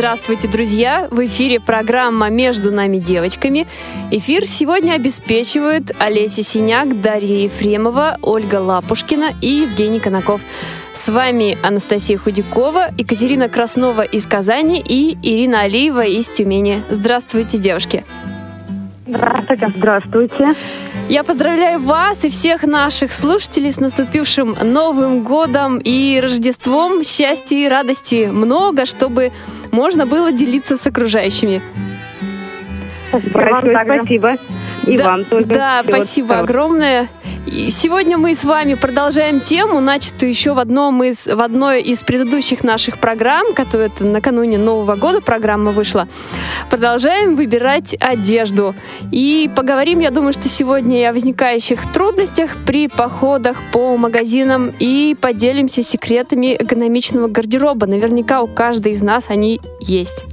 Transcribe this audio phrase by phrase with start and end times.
[0.00, 1.08] Здравствуйте, друзья!
[1.10, 3.66] В эфире программа «Между нами девочками».
[4.10, 10.40] Эфир сегодня обеспечивают Олеся Синяк, Дарья Ефремова, Ольга Лапушкина и Евгений Конаков.
[10.94, 16.82] С вами Анастасия Худякова, Екатерина Краснова из Казани и Ирина Алиева из Тюмени.
[16.88, 18.06] Здравствуйте, девушки!
[19.06, 19.72] Здравствуйте.
[19.76, 20.54] Здравствуйте.
[21.08, 27.02] Я поздравляю вас и всех наших слушателей с наступившим Новым годом и Рождеством.
[27.02, 29.32] Счастья и радости много, чтобы
[29.72, 31.62] можно было делиться с окружающими.
[33.12, 34.36] Большое спасибо.
[34.86, 35.44] И да, вам тоже.
[35.46, 36.44] Да, Всего спасибо доброго.
[36.44, 37.08] огромное.
[37.46, 42.04] И сегодня мы с вами продолжаем тему, начатую еще в, одном из, в одной из
[42.04, 46.06] предыдущих наших программ, которая это накануне Нового года программа вышла.
[46.68, 48.74] Продолжаем выбирать одежду.
[49.10, 55.82] И поговорим, я думаю, что сегодня о возникающих трудностях при походах по магазинам и поделимся
[55.82, 57.86] секретами экономичного гардероба.
[57.86, 60.24] Наверняка у каждой из нас они есть.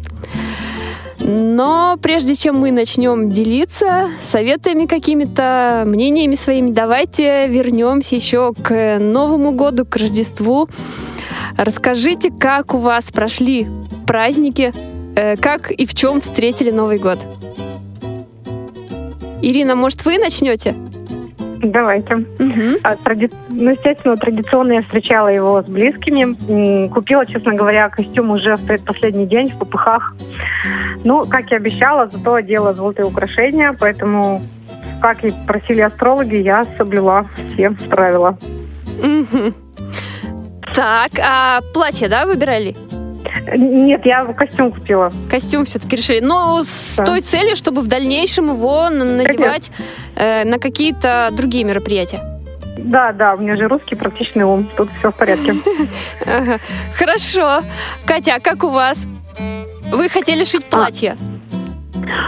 [1.29, 9.51] Но прежде чем мы начнем делиться советами какими-то, мнениями своими, давайте вернемся еще к Новому
[9.51, 10.69] году, к Рождеству.
[11.57, 13.67] Расскажите, как у вас прошли
[14.05, 14.73] праздники,
[15.17, 17.19] э, как и в чем встретили Новый год.
[19.41, 20.75] Ирина, может, вы начнете?
[21.61, 22.15] Давайте.
[22.39, 22.77] Мгм.
[22.83, 26.87] А, тради- Ну, естественно, традиционно я встречала его с близкими.
[26.87, 30.15] Купила, честно говоря, костюм уже в предпоследний день в попыхах.
[31.03, 34.41] Ну, как и обещала, зато одела золотые украшения, поэтому,
[35.01, 38.37] как и просили астрологи, я соблюла все правила.
[40.73, 42.75] Так, а платье, да, выбирали?
[43.55, 45.11] Нет, я костюм купила.
[45.29, 46.19] Костюм все-таки решили.
[46.19, 47.05] Но с Да.
[47.05, 49.71] той целью, чтобы в дальнейшем его надевать
[50.15, 52.21] э, на какие-то другие мероприятия.
[52.77, 54.69] Да, да, у меня же русский практичный ум.
[54.77, 55.53] Тут все в порядке.
[56.93, 57.63] Хорошо.
[58.05, 59.05] Катя, а как у вас?
[59.91, 61.15] Вы хотели шить платье?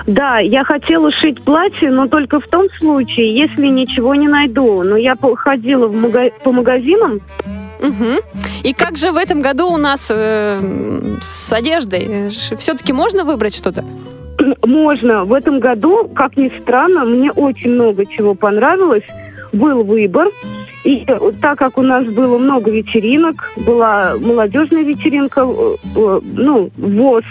[0.08, 4.84] Да, я хотела шить платье, но только в том случае, если ничего не найду.
[4.84, 7.22] Но я ходила в мага- по магазинам.
[7.82, 8.18] Мгм.
[8.64, 10.60] И как же в этом году у нас э,
[11.22, 12.30] с одеждой?
[12.30, 13.86] Все-таки можно выбрать что-то?
[14.66, 15.26] Можно.
[15.26, 19.04] В этом году, как ни странно, мне очень много чего понравилось.
[19.54, 20.30] Был выбор.
[20.84, 21.06] И
[21.42, 27.26] так как у нас было много вечеринок, была молодежная вечеринка, э, э, ну, ВОЗ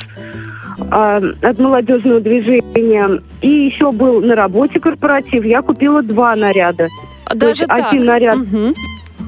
[0.91, 3.23] а, от молодежного движения.
[3.41, 5.45] И еще был на работе корпоратив.
[5.45, 6.89] Я купила два наряда.
[7.35, 7.93] Даже есть так?
[7.93, 8.75] один наряд Мгм.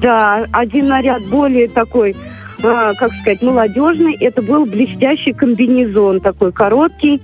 [0.01, 2.15] Да, один наряд более такой,
[2.63, 4.15] а, как сказать, молодежный.
[4.19, 7.21] Это был блестящий комбинезон, такой короткий,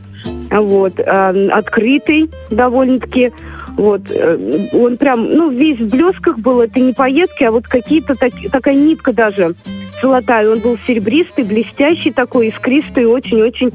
[0.52, 3.32] вот, а, открытый довольно-таки.
[3.78, 8.16] Вот, э, он прям, ну, весь в блесках был, это не пайетки, а вот какие-то
[8.16, 9.54] таки- такая нитка даже
[10.02, 10.50] золотая.
[10.50, 13.72] Он был серебристый, блестящий такой, искристый, очень-очень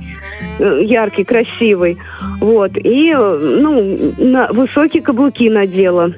[0.58, 1.98] э, яркий, красивый.
[2.40, 6.12] Вот, и, э, ну, на высокие каблуки надела.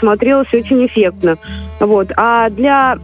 [0.00, 1.38] Смотрелось очень эффектно.
[1.80, 2.12] Вот.
[2.16, 2.98] А для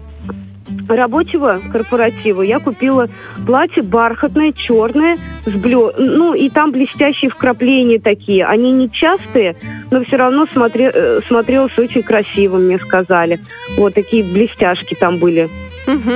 [0.89, 3.09] рабочего корпоратива я купила
[3.47, 5.93] платье бархатное, черное, с блё...
[5.97, 8.45] ну и там блестящие вкрапления такие.
[8.45, 9.57] Они не частые,
[9.91, 10.91] но все равно смотре...
[10.93, 13.41] э, смотрелось очень красиво, мне сказали.
[13.77, 15.49] Вот такие блестяшки там были.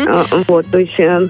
[0.09, 0.99] А, Вот, то есть...
[0.99, 1.29] э,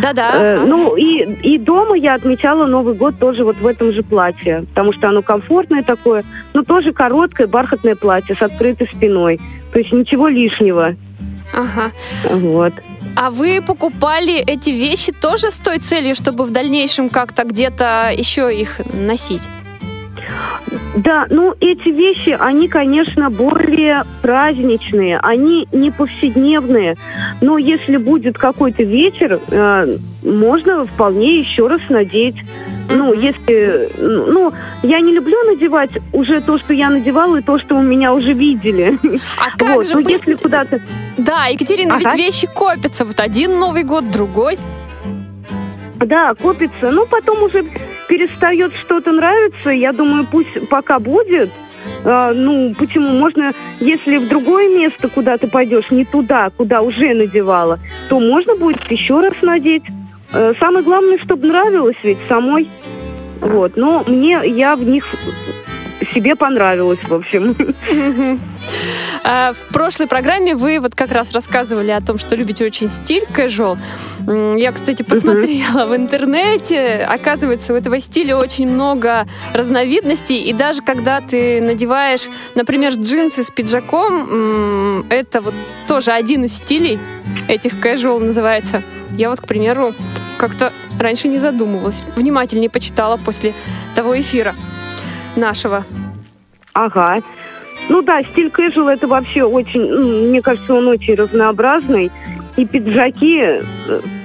[0.00, 0.30] Да-да.
[0.34, 4.64] Э, ну и, и дома я отмечала Новый год тоже вот в этом же платье,
[4.74, 6.24] потому что оно комфортное такое,
[6.54, 9.40] но тоже короткое бархатное платье с открытой спиной.
[9.72, 10.94] То есть ничего лишнего.
[11.52, 11.92] Ага.
[12.24, 12.72] Вот.
[13.16, 18.54] А вы покупали эти вещи тоже с той целью, чтобы в дальнейшем как-то где-то еще
[18.54, 19.42] их носить?
[20.96, 26.96] Да, ну эти вещи, они, конечно, более праздничные, они не повседневные.
[27.40, 32.36] Но если будет какой-то вечер, э, можно вполне еще раз надеть.
[32.90, 33.90] Ну, если...
[33.98, 38.12] Ну, я не люблю надевать уже то, что я надевала, и то, что у меня
[38.12, 38.98] уже видели.
[39.36, 40.18] А как вот, же ну, быть?
[40.18, 40.80] если куда-то...
[41.16, 42.10] Да, Екатерина, Ага.
[42.10, 43.04] ведь вещи копятся.
[43.04, 44.58] Вот один Новый год, другой.
[45.96, 46.90] Да, копится.
[46.90, 47.64] Ну, потом уже
[48.08, 49.70] перестает что-то нравиться.
[49.70, 51.50] Я думаю, пусть пока будет.
[52.04, 53.10] А, ну, почему?
[53.10, 57.78] Можно, если в другое место, куда ты пойдешь, не туда, куда уже надевала,
[58.08, 59.84] то можно будет еще раз надеть.
[60.32, 62.68] Э, Самое главное, чтобы нравилось ведь самой.
[63.40, 65.06] Вот, но мне, я в них
[66.14, 67.56] себе понравилось, в общем.
[69.24, 73.24] А, В прошлой программе вы вот как раз рассказывали о том, что любите очень стиль
[73.24, 73.78] casual.
[74.58, 77.06] Я, кстати, посмотрела в интернете.
[77.08, 80.42] Оказывается, у этого стиля очень много разновидностей.
[80.42, 85.54] И даже когда ты надеваешь, например, джинсы с пиджаком, это вот
[85.86, 86.98] тоже один из стилей
[87.48, 88.82] этих casual называется.
[89.10, 89.94] Я вот, к примеру,
[90.38, 92.02] как-то раньше не задумывалась.
[92.16, 93.54] Внимательнее почитала после
[93.94, 94.54] того эфира
[95.38, 95.84] нашего.
[96.74, 97.20] Ага.
[97.88, 102.10] Ну да, стиль casual это вообще очень, м, мне кажется, он очень разнообразный.
[102.56, 103.60] И пиджаки, э,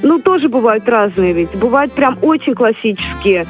[0.01, 1.51] ну, тоже бывают разные ведь.
[1.55, 3.45] Бывают прям очень классические,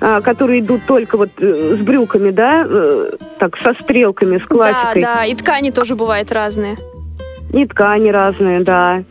[0.00, 4.46] а, которые идут только вот э, с брюками, да, э, так, со стрелками, с Да,
[4.46, 5.02] классикой.
[5.02, 6.76] да, и ткани тоже бывают разные.
[7.52, 9.02] И ткани разные, да.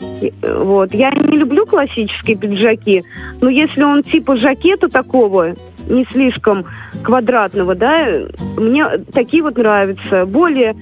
[0.41, 0.93] Вот.
[0.93, 3.03] Я не люблю классические пиджаки,
[3.39, 5.55] но если он типа жакета такого,
[5.87, 6.65] не слишком
[7.03, 8.07] квадратного, да,
[8.57, 10.25] мне такие вот нравятся.
[10.25, 10.75] Более,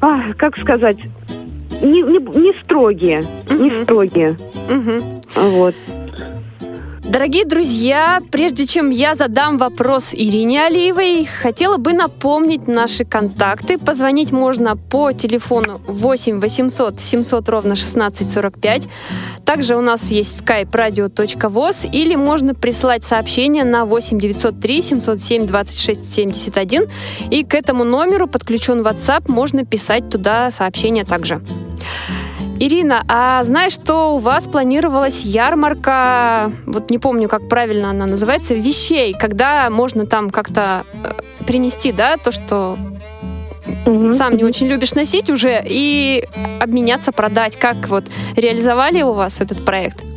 [0.00, 0.98] а, как сказать,
[1.80, 4.36] не, не, не строгие, не строгие.
[5.34, 5.74] Вот.
[7.12, 13.76] Дорогие друзья, прежде чем я задам вопрос Ирине Алиевой, хотела бы напомнить наши контакты.
[13.76, 18.88] Позвонить можно по телефону 8 800 700 ровно 1645.
[19.44, 26.10] Также у нас есть skype radio.voz или можно прислать сообщение на 8 903 707 26
[26.14, 26.86] 71.
[27.30, 31.42] И к этому номеру подключен WhatsApp, можно писать туда сообщение также.
[32.64, 38.54] Ирина, а знаешь, что у вас планировалась ярмарка, вот не помню, как правильно она называется,
[38.54, 42.78] вещей, когда можно там как-то э, принести, да, то, что
[43.84, 44.12] Мгм.
[44.12, 46.28] сам не очень любишь носить уже, и
[46.60, 47.56] обменяться, продать.
[47.56, 48.04] Как вот
[48.36, 50.11] реализовали у вас этот проект?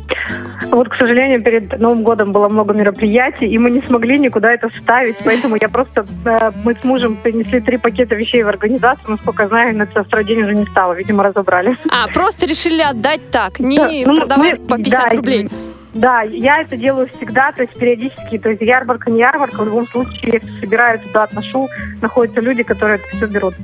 [0.70, 4.68] Вот, к сожалению, перед Новым годом было много мероприятий, и мы не смогли никуда это
[4.70, 9.48] вставить, поэтому я просто, э, мы с мужем принесли три пакета вещей в организацию, насколько
[9.48, 11.76] знаю, на второй день уже не стало, видимо, разобрали.
[11.90, 15.48] А, просто решили отдать так, не Да, ну, продавать мы- по 50 да, рублей.
[15.94, 19.86] Да, я это делаю всегда, то есть периодически, то есть ярмарка, не ярмарка, в любом
[19.88, 21.68] случае, всё собираю, туда отношу,
[22.02, 23.54] находятся люди, которые это все берут.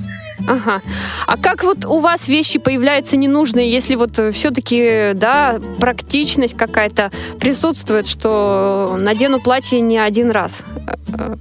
[0.47, 0.81] Ага.
[1.27, 8.07] А как вот у вас вещи появляются ненужные, если вот все-таки, да, практичность какая-то присутствует,
[8.07, 10.63] что надену платье не один раз?
[10.87, 11.35] Э, э,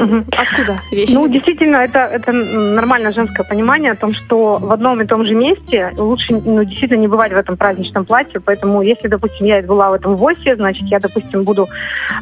[0.00, 0.24] Мгм.
[0.32, 1.12] Откуда вещи?
[1.12, 5.34] Ну, действительно, это, это нормальное женское понимание о том, что в одном и том же
[5.34, 8.40] месте лучше, ну, действительно, не бывать в этом праздничном платье.
[8.40, 11.68] Поэтому, если, допустим, я была в этом ВОСе, значит, я, допустим, буду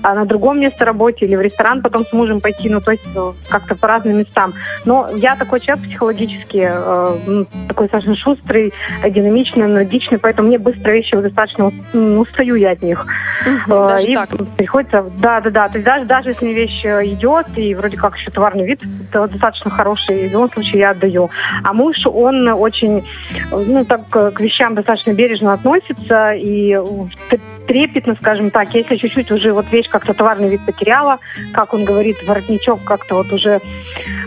[0.02, 3.05] а, на другом месте работе или в ресторан потом с мужем пойти, ну, то есть
[3.14, 4.55] э, как-то по разным местам.
[4.85, 8.73] Но я такой человек психологически, э, такой достаточно шустрый,
[9.09, 13.07] динамичный, энергичный, поэтому мне быстро вещи достаточно, ну, устаю я от них.
[13.47, 14.31] Мгм, Э, и так.
[14.57, 15.69] приходится, да, да, да.
[15.69, 18.81] То есть даже, даже если вещь э, идет и вроде как еще товарный вид
[19.13, 21.31] то достаточно хороший, в любом случае я отдаю.
[21.65, 23.05] А муж, он очень,
[23.51, 27.37] ну, так к вещам достаточно бережно относится и э,
[27.67, 31.19] трепетно, скажем так, если чуть-чуть уже вот вещь как-то товарный вид потеряла,
[31.53, 33.61] как он говорит, воротничок как-то вот уже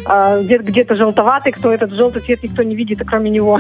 [0.06, 0.96] э, где- где-то
[1.42, 3.60] желтоватый, кто этот желтый цвет никто не видит, кроме него.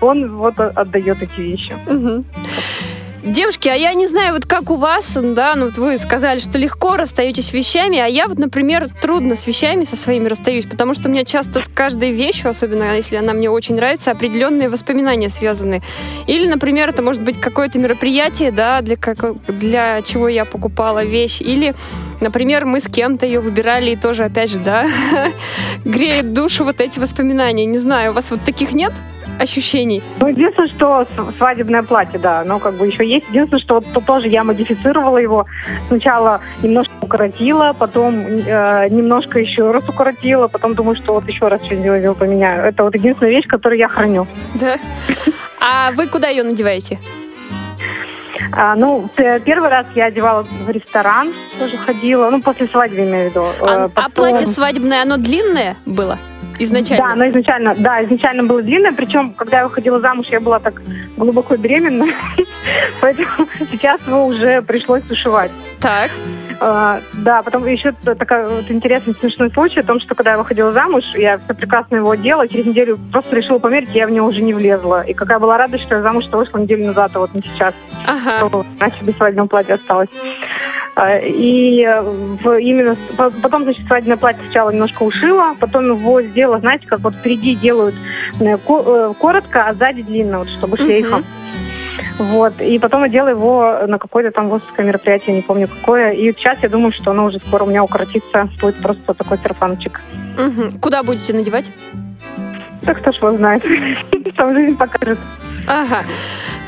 [0.00, 1.74] Он вот отдает эти вещи.
[3.26, 6.58] Девушки, а я не знаю, вот как у вас, да, ну вот вы сказали, что
[6.58, 10.94] легко расстаетесь с вещами, а я вот, например, трудно с вещами со своими расстаюсь, потому
[10.94, 15.28] что у меня часто с каждой вещью, особенно если она мне очень нравится, определенные воспоминания
[15.28, 15.82] связаны.
[16.28, 21.40] Или, например, это может быть какое-то мероприятие, да, для, како- для чего я покупала вещь,
[21.40, 21.74] или
[22.18, 24.86] Например, мы с кем-то ее выбирали, и тоже, опять же, да,
[25.84, 27.66] греет душу вот эти воспоминания.
[27.66, 28.94] Не знаю, у вас вот таких нет
[29.40, 30.02] ощущений?
[30.20, 31.06] Ну, единственное, что
[31.38, 33.26] свадебное платье, да, оно как бы еще есть.
[33.28, 35.46] Единственное, что вот то тоже я модифицировала его.
[35.88, 41.62] Сначала немножко укоротила, потом э, немножко еще раз укоротила, потом думаю, что вот еще раз
[41.64, 42.64] что-нибудь его поменяю.
[42.64, 44.26] Это вот единственная вещь, которую я храню.
[44.54, 44.76] Да.
[45.60, 46.98] А вы куда ее надеваете?
[48.52, 53.30] А, ну, первый раз я одевала в ресторан, тоже ходила, ну, после свадьбы имею в
[53.30, 53.44] виду.
[53.60, 56.18] А, Э, а потом- платье свадебное, оно длинное было
[56.58, 57.04] изначально?
[57.06, 60.82] Да, оно изначально, да, изначально было длинное, причем, когда я выходила замуж, я была так
[61.16, 62.06] глубоко беременна,
[63.00, 63.28] поэтому
[63.70, 65.50] сейчас его уже пришлось ушивать.
[65.80, 66.10] Так.
[66.58, 70.72] А, да, потом еще такая вот интересный смешной случай о том, что когда я выходила
[70.72, 74.40] замуж, я все прекрасно его одела, через неделю просто решила померить, я в него уже
[74.40, 75.02] не влезла.
[75.02, 77.74] И какая была радость, что я замуж вышла неделю назад, а вот не сейчас.
[78.06, 78.64] Ага.
[78.80, 80.08] Иначе без свадебного платья осталось.
[80.94, 82.96] А, И э, в- именно
[83.42, 87.94] потом, значит, свадебное платье сначала немножко ушила, потом его сделала, знаете, как вот впереди делают
[88.40, 91.22] э, э, коротко, а сзади длинно, вот, чтобы шлейфом.
[92.18, 92.60] Вот.
[92.60, 96.12] И потом одела его на какое-то там воинское мероприятие, не помню какое.
[96.12, 100.00] И сейчас я думаю, что оно уже скоро у меня укоротится, будет просто такой сарафанчик.
[100.38, 100.80] Мгм.
[100.80, 101.70] Куда будете надевать?
[102.84, 103.64] Так кто ж его знает.
[104.36, 105.18] Там жизнь покажет.
[105.66, 106.04] Ага.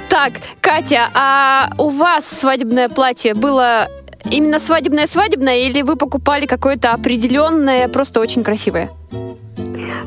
[0.09, 3.89] Так, Катя, а у вас свадебное платье было
[4.31, 8.91] именно свадебное-свадебное, или вы покупали какое-то определенное, просто очень красивое?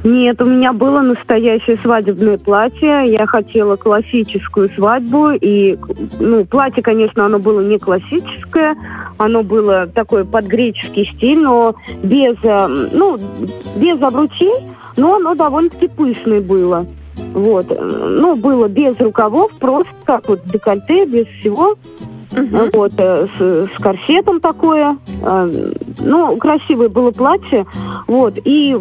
[0.04, 3.04] Нет, у меня было настоящее свадебное платье.
[3.06, 5.32] Я хотела классическую свадьбу.
[5.32, 5.78] И,
[6.20, 8.76] ну, платье, конечно, оно было не классическое.
[9.18, 13.20] Оно было такое под греческий стиль, но без, э, ну,
[13.76, 14.66] без обручей,
[14.98, 16.88] но оно довольно-таки пышное было.
[17.34, 17.68] Вот.
[17.70, 21.76] Ну, было без рукавов, просто как вот декольте, без всего.
[22.32, 22.70] Мгм.
[22.74, 24.98] Вот, э, с, с корсетом такое.
[25.22, 27.66] Э, Ну, красивое было платье.
[28.08, 28.76] Вот, и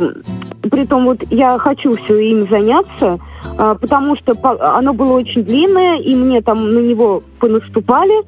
[0.71, 3.19] притом вот я хочу все им заняться,
[3.59, 4.35] а, потому что
[4.77, 8.23] оно было очень длинное, и мне там на него понаступали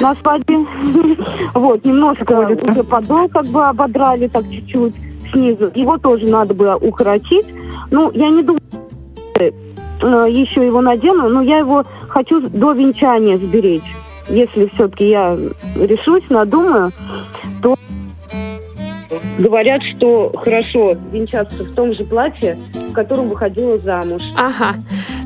[0.00, 0.66] на свадьбе.
[1.54, 4.94] Вот, немножко уже подол как бы ободрали так чуть-чуть
[5.32, 5.70] снизу.
[5.74, 7.46] Его тоже надо было укоротить.
[7.90, 8.60] Ну, я не думаю,
[9.38, 9.50] э,
[10.30, 13.82] еще его надену, но я его хочу до венчания сберечь.
[14.28, 15.36] Если все-таки я
[15.76, 16.92] решусь, надумаю,
[17.62, 17.76] то
[19.38, 24.22] говорят, что хорошо венчаться в том же платье, в котором выходила замуж.
[24.36, 24.76] Ага.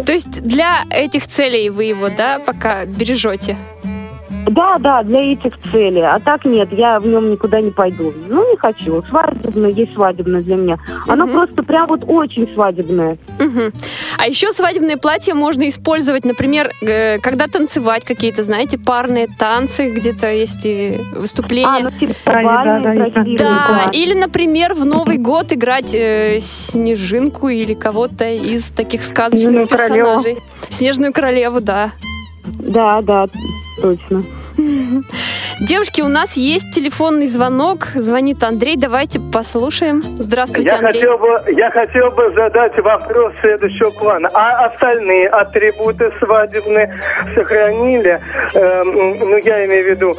[0.04, 3.56] То есть для этих целей вы его, да, пока бережете?
[4.50, 6.02] Да, да, для этих целей.
[6.02, 8.12] А так нет, я в нем никуда не пойду.
[8.28, 9.02] Ну, не хочу.
[9.08, 10.78] Свадебное есть свадебное для меня.
[11.06, 11.34] Оно Мгм.
[11.34, 13.18] просто прям вот очень свадебное.
[13.38, 13.72] Мгм.
[14.16, 16.70] А еще свадебное платье можно использовать, например,
[17.22, 21.82] когда танцевать какие-то, знаете, парные танцы, где-то если А, выступление.
[21.84, 23.38] ну типа Да, да, да, есть.
[23.38, 29.68] Да, или, например, в Новый год играть э, Снежинку или кого-то из таких сказочных Снежную
[29.68, 30.06] королеву.
[30.16, 30.42] персонажей.
[30.68, 31.90] Снежную королеву, да.
[32.54, 33.28] Да, да,
[33.80, 34.24] точно.
[35.60, 37.86] Девушки, у нас есть телефонный звонок.
[37.96, 38.76] Звонит Андрей.
[38.76, 40.04] Давайте послушаем.
[40.16, 41.00] Здравствуйте, Я Андрей.
[41.00, 44.30] хотел, бы, я хотел бы задать вопрос следующего плана.
[44.34, 46.94] А остальные атрибуты свадебные
[47.34, 48.20] сохранили?
[48.54, 50.16] Эм, ну, я имею в виду,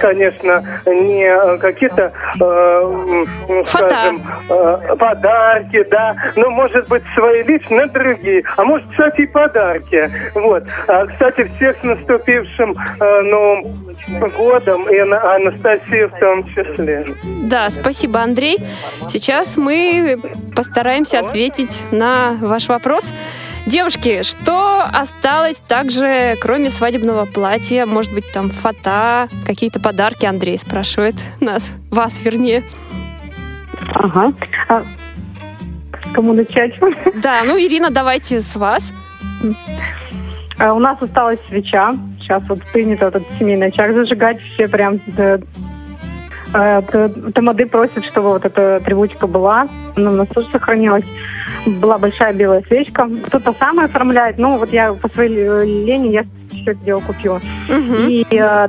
[0.00, 7.86] конечно, не э, какие-то, э, ну, скажем, э, подарки, да, но, может быть, свои личные,
[7.86, 8.42] другие.
[8.56, 10.10] А может, кстати, и подарки.
[10.34, 10.64] Вот.
[10.88, 13.89] А, кстати, всех с наступившим э, Новым
[14.36, 17.14] годом, и Ана- Анастасию в том числе.
[17.44, 18.58] Да, спасибо, Андрей.
[19.08, 20.18] Сейчас мы
[20.54, 23.12] постараемся ответить на ваш вопрос.
[23.66, 27.84] Девушки, что осталось также, кроме свадебного платья?
[27.86, 30.24] Может быть, там фото, какие-то подарки?
[30.26, 32.62] Андрей спрашивает нас, вас, вернее.
[33.94, 34.32] Ага.
[36.14, 36.74] Кому начать?
[37.22, 38.90] Да, ну, Ирина, давайте с вас.
[40.58, 41.92] А У нас осталась свеча.
[42.30, 44.38] Сейчас вот принято этот семейный очаг зажигать.
[44.54, 45.40] Все прям э,
[46.54, 49.66] э, тамады просят, чтобы вот эта атрибутика была.
[49.96, 51.02] Она у нас тоже сохранилась.
[51.66, 53.08] Была большая белая свечка.
[53.26, 54.38] Кто-то сам оформляет.
[54.38, 57.40] Ну, вот я по своей лени я все это дело купила.
[58.08, 58.68] И, э,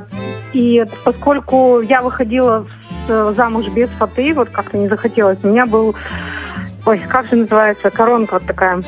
[0.54, 2.66] и поскольку я выходила
[3.06, 5.94] замуж без фаты, вот как-то не захотелось, у меня был,
[6.84, 8.82] ой, как же называется, коронка вот такая,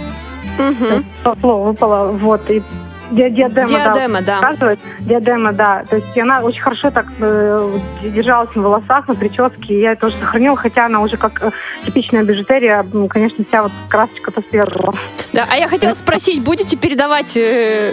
[1.23, 2.62] то слово выпало, вот, и
[3.11, 4.41] диадема, да, Диадема, да.
[4.41, 4.79] показывает.
[5.01, 5.85] Диадема, да.
[5.89, 9.81] То есть она очень хорошо так э, держалась на волосах, на прическе.
[9.81, 11.51] Я ее тоже сохранила, хотя она уже как э,
[11.85, 14.95] типичная бижутерия, м, конечно, вся вот красочка-то свергла.
[15.33, 17.93] Да, а я хотела спросить, будете передавать, э,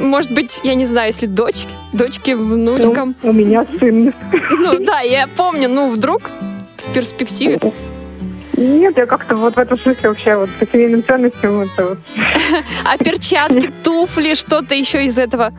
[0.00, 3.14] может быть, я не знаю, если дочке, дочке, внучкам?
[3.22, 4.12] Ну, у меня сын.
[4.50, 6.22] Ну да, я помню, ну вдруг
[6.76, 7.58] в перспективе.
[8.56, 11.98] Нет, я как-то вот в этом смысле вообще вот по семейным ценностям это вот.
[12.84, 15.52] А перчатки, туфли, что-то еще из этого?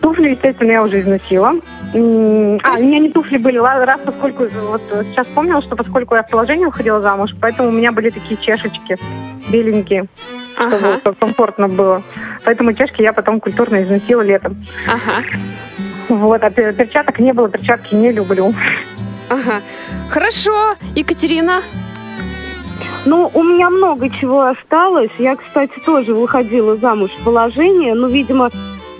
[0.00, 1.48] Туфли, естественно, я уже износила.
[1.94, 6.22] А, есть- у меня не туфли были, раз поскольку, вот сейчас вспомнила, что поскольку я
[6.24, 8.98] в положении уходила замуж, поэтому у меня были такие чешечки
[9.48, 10.06] беленькие,
[10.56, 12.02] чтобы вот комфортно было.
[12.44, 14.66] Поэтому чешки я потом культурно износила летом.
[14.88, 15.22] ага,
[16.08, 18.52] Вот, а пер- перчаток не было, перчатки не люблю.
[19.28, 19.62] Ага.
[20.08, 21.62] Хорошо, Екатерина.
[23.04, 25.10] Ну, у меня много чего осталось.
[25.18, 28.50] Я, кстати, тоже выходила замуж в положение, но, видимо,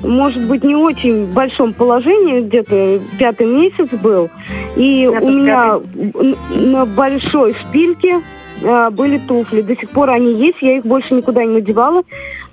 [0.01, 4.31] может быть, не очень большом положении, где-то пятый месяц был.
[4.77, 5.81] И Я у меня
[6.15, 6.37] н-
[6.73, 8.21] на большой шпильке
[8.63, 9.63] э, были туфли.
[9.63, 12.03] До сих пор они есть, я их больше никуда не надевала.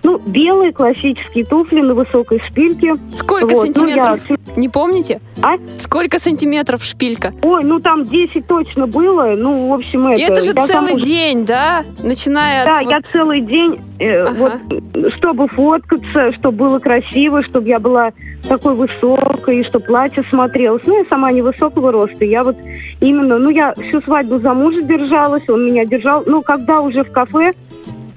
[0.04, 2.96] Ну, белые классические туфли на высокой шпильке.
[3.16, 4.20] Сколько Вот, ну, сантиметров?
[4.30, 5.22] я- Не помните?
[5.42, 5.54] А?
[5.78, 7.32] Сколько сантиметров шпилька?
[7.42, 9.34] Ой, ну там 10 точно было.
[9.38, 10.20] Ну, в общем, это...
[10.20, 11.84] И это же я целый уже- день, да?
[12.04, 12.90] Начиная Да, от...
[12.90, 14.60] я вот- целый день, э, Ага.
[14.94, 18.12] вот, чтобы фоткаться, чтобы было красиво, чтобы я была
[18.50, 20.82] такой высокой, и чтобы платье смотрелось.
[20.86, 22.26] Ну, я сама невысокого роста.
[22.26, 22.58] Я вот
[23.00, 26.24] именно, ну, я всю свадьбу за мужа держалась, он меня держал.
[26.26, 27.54] Ну, когда уже в кафе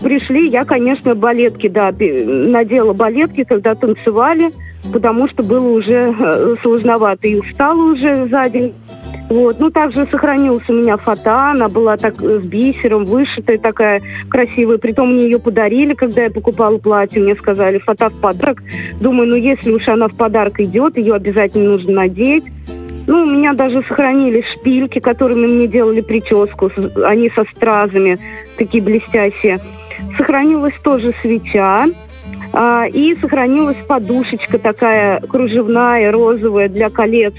[0.06, 4.52] пришли, я, конечно, балетки, да, надела балетки, когда танцевали,
[4.92, 8.72] потому что было уже э, сложновато и устала уже за день.
[9.28, 9.58] Вот.
[9.58, 14.78] Ну, также сохранилась у меня фата, она была так с бисером, вышитая такая красивая.
[14.78, 17.20] Притом мне ее подарили, когда я покупала платье.
[17.20, 18.62] Мне сказали, фата в подарок.
[19.00, 22.44] Думаю, ну, если уж она в подарок идет, ее обязательно нужно надеть.
[23.08, 26.70] Ну, у меня даже сохранились шпильки, которыми мне делали прическу.
[27.04, 28.20] Они со стразами,
[28.56, 29.58] такие блестящие.
[30.16, 31.86] Сохранилась тоже свеча.
[32.52, 37.34] а, и сохранилась подушечка такая кружевная, розовая для колец.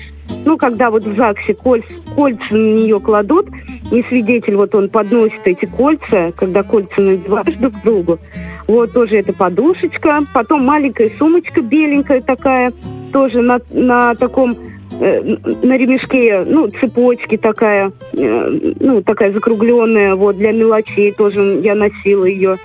[0.45, 3.47] Ну, когда вот в ЗАГСе кольц- кольца на нее кладут,
[3.91, 8.19] и свидетель, вот он подносит эти кольца, когда кольца надеваешь друг к другу.
[8.67, 10.19] Вот тоже эта подушечка.
[10.33, 12.73] Потом маленькая сумочка беленькая такая,
[13.13, 14.57] тоже на, на таком
[14.99, 22.25] на ремешке, ну, цепочке такая, э, ну, такая закругленная, вот, для мелочей тоже я носила
[22.25, 22.57] ее,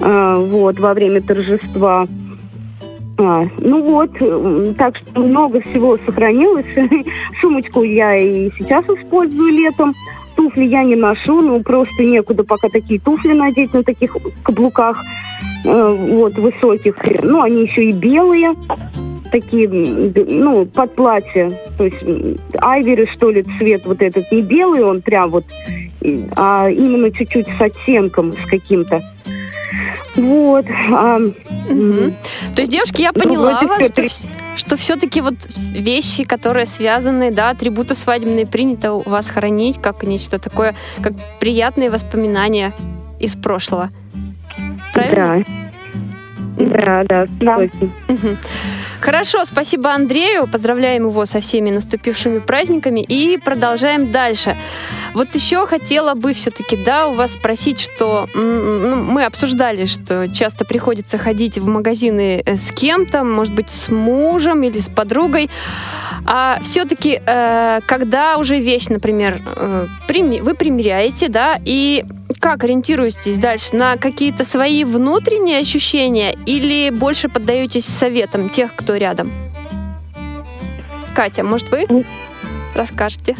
[0.00, 2.06] а, вот, во время торжества.
[3.18, 4.10] А, ну вот,
[4.76, 6.66] так что много всего сохранилось.
[7.40, 9.94] Сумочку я и сейчас использую летом.
[10.36, 15.02] Туфли я не ношу, ну просто некуда пока такие туфли надеть на таких каблуках,
[15.64, 16.96] э, вот, высоких.
[17.22, 18.54] Ну, они еще и белые,
[19.32, 21.50] такие, ну, под платье.
[21.78, 21.96] То есть
[22.58, 25.44] айвери, что ли, цвет вот этот, не белый он прям вот,
[26.36, 29.02] а именно чуть-чуть с оттенком, с каким-то.
[30.16, 30.64] Вот.
[30.92, 31.16] а,
[31.68, 32.14] м,
[32.54, 35.34] То есть, девушки, я Ну, поняла вроде вас, всё что, что все-таки вот
[35.70, 41.90] вещи, которые связаны, да, атрибуты свадебные, принято у вас хранить как нечто такое, как приятные
[41.90, 42.72] воспоминания
[43.20, 43.90] из прошлого.
[44.92, 45.44] Правильно?
[45.46, 45.66] Да.
[46.56, 47.58] Да, да, Да.
[49.00, 50.46] Хорошо, спасибо Андрею.
[50.46, 54.56] Поздравляем его со всеми наступившими праздниками и продолжаем дальше.
[55.16, 60.66] Вот еще хотела бы все-таки, да, у вас спросить, что ну, мы обсуждали, что часто
[60.66, 65.48] приходится ходить в магазины э, с кем-то, может быть, с мужем или с подругой.
[66.26, 69.86] А все-таки, когда уже вещь, например, э,
[70.42, 72.04] вы примеряете, да, и
[72.38, 73.74] как ориентируетесь дальше?
[73.74, 79.32] На какие-то свои внутренние ощущения или больше поддаетесь советам тех, кто рядом?
[81.14, 82.04] Катя, может, вы
[82.74, 83.34] расскажете?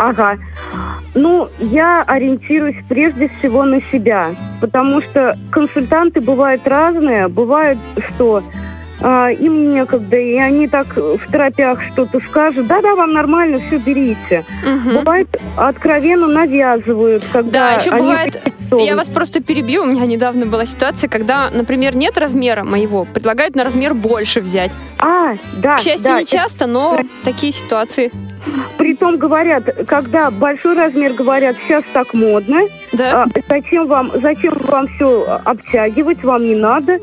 [0.00, 0.38] Ага.
[1.14, 7.28] Ну, я ориентируюсь прежде всего на себя, потому что консультанты бывают разные.
[7.28, 7.76] Бывает,
[8.08, 8.42] что
[9.00, 12.66] а, им некогда, и они так в торопях что-то скажут.
[12.66, 14.44] Да-да, вам нормально, все берите.
[14.64, 14.98] Мгм.
[14.98, 18.42] Бывает, откровенно навязывают, когда Да, еще они бывает.
[18.78, 19.82] Я вас просто перебью.
[19.82, 24.70] У меня недавно была ситуация, когда, например, нет размера моего, предлагают на размер больше взять.
[24.98, 28.12] А, да, К счастью, да, не часто, но такие ситуации.
[28.78, 33.24] Притом говорят, когда большой размер говорят, сейчас так модно, Да?
[33.24, 36.98] А, зачем вам, зачем вам все обтягивать, вам не надо.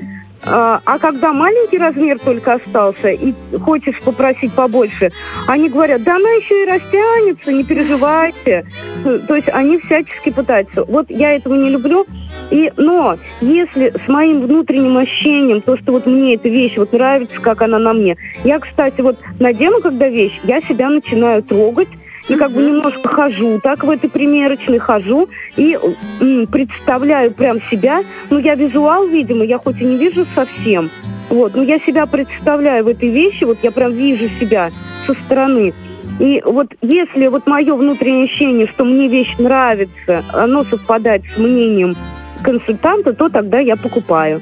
[0.49, 5.11] А, а когда маленький размер только остался и хочешь попросить побольше,
[5.47, 8.65] они говорят, да она еще и растянется, не переживайте.
[9.03, 10.83] То есть они всячески пытаются.
[10.85, 12.05] Вот я этого не люблю.
[12.49, 17.41] И, но если с моим внутренним ощущением, то, что вот мне эта вещь вот нравится,
[17.41, 21.89] как она на мне, я, кстати, вот надену, когда вещь, я себя начинаю трогать,
[22.29, 25.77] и как бы немножко хожу так в этой примерочной, хожу и
[26.19, 28.03] м, представляю прям себя.
[28.29, 30.89] Ну, я визуал, видимо, я хоть и не вижу совсем,
[31.29, 34.71] вот, но я себя представляю в этой вещи, вот я прям вижу себя
[35.05, 35.73] со стороны.
[36.19, 41.95] И вот если вот мое внутреннее ощущение, что мне вещь нравится, оно совпадает с мнением
[42.41, 44.41] консультанта, то тогда я покупаю.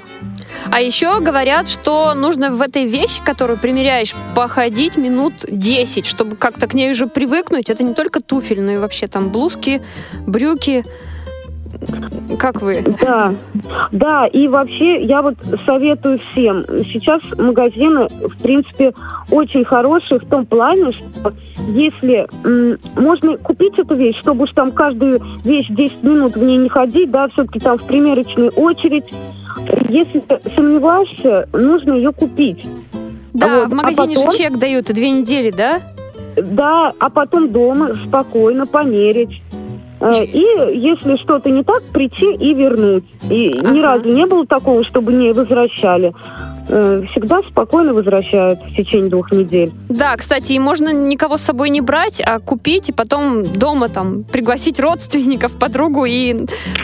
[0.72, 6.68] А еще говорят, что нужно в этой вещи, которую примеряешь, походить минут 10, чтобы как-то
[6.68, 7.70] к ней уже привыкнуть.
[7.70, 9.82] Это не только туфель, но и вообще там блузки,
[10.26, 10.84] брюки.
[12.40, 12.84] Как вы?
[13.02, 13.34] Да,
[13.92, 16.66] да, и вообще я вот советую всем.
[16.92, 18.94] Сейчас магазины, в принципе,
[19.30, 21.34] очень хорошие в том плане, что
[21.68, 26.58] если м, можно купить эту вещь, чтобы уж там каждую вещь 10 минут в ней
[26.58, 29.06] не ходить, да, все-таки там в примерочную очередь.
[29.90, 32.64] Если ты сомневаешься, нужно ее купить.
[33.34, 35.82] Да, вот, в магазине а потом- же чек дают и две недели, да?
[36.38, 39.42] Да, а потом дома спокойно померить.
[40.02, 43.06] Э, И если что-то не так, прийти и вернуть.
[43.30, 43.82] И ни Ага.
[43.82, 46.14] разу не было такого, чтобы не возвращали.
[46.68, 49.72] Э, Всегда спокойно возвращают в течение двух недель.
[49.88, 54.24] Да, кстати, и можно никого с собой не брать, а купить и потом дома там
[54.26, 56.36] пригласить родственников, подругу и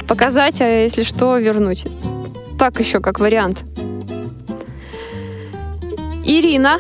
[0.07, 1.85] показать, а если что, вернуть.
[2.61, 3.63] Так еще как вариант.
[6.23, 6.77] Ирина,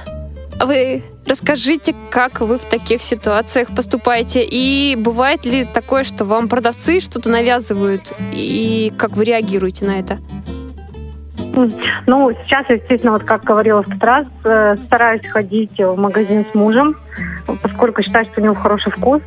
[0.63, 4.47] вы расскажите, как вы в таких ситуациях поступаете?
[4.47, 8.13] И бывает ли такое, что вам продавцы что-то навязывают?
[8.31, 10.19] И как вы реагируете на это?
[12.07, 16.55] Ну, сейчас, естественно, вот как говорила в тот раз, э, стараюсь ходить в магазин с
[16.55, 16.95] мужем,
[17.61, 19.21] поскольку считаю, что у него хороший вкус.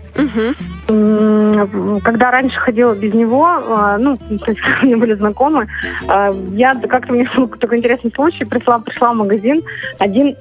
[0.89, 5.67] М, Когда раньше ходила без него, а, ну, то есть мы были знакомы,
[6.09, 9.63] а, я как-то меня был такой интересный случай, пришла, пришла в магазин,
[9.99, 10.37] один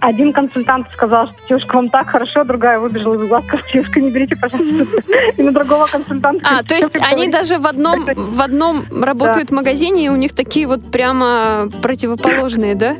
[0.00, 4.10] один консультант сказал, что девушка, вам так хорошо, другая выбежала из глаз, сказала, девушка, не
[4.10, 5.02] берите, пожалуйста.
[5.36, 6.46] И на другого консультанта.
[6.48, 10.34] А, то есть они даже в одном, в одном работают в магазине, и у них
[10.34, 12.96] такие вот прямо противоположные, да?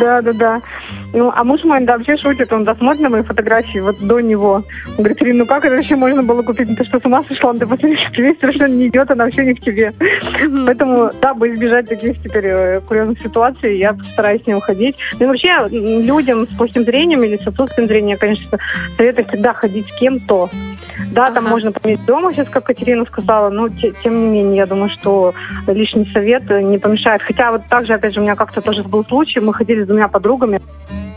[0.00, 0.62] Да, да, да.
[1.12, 4.62] Ну, а муж мой, да, вообще шутит, он досмотрит на мои фотографии вот до него.
[4.86, 6.68] Он говорит, Ирина, ну как это вообще можно было купить?
[6.68, 7.52] Ну ты что, с ума сошла?
[7.54, 9.92] Ты посмотри, что тебе совершенно не идет, она вообще не к тебе.
[10.42, 10.66] Мгм.
[10.66, 14.96] Поэтому, дабы избежать таких теперь э, курьезных ситуаций, я стараюсь не уходить.
[15.18, 18.58] Ну и вообще, людям с плохим зрением или с отсутствием зрения, конечно,
[18.96, 20.50] советую всегда ходить с кем-то.
[21.12, 21.54] Да, там Ага.
[21.54, 25.34] можно поменять дома, сейчас, как Катерина сказала, но те- тем не менее, я думаю, что
[25.66, 27.22] лишний совет не помешает.
[27.22, 30.08] Хотя вот также, опять же, у меня как-то тоже был случай, мы ходили с двумя
[30.08, 30.60] подругами,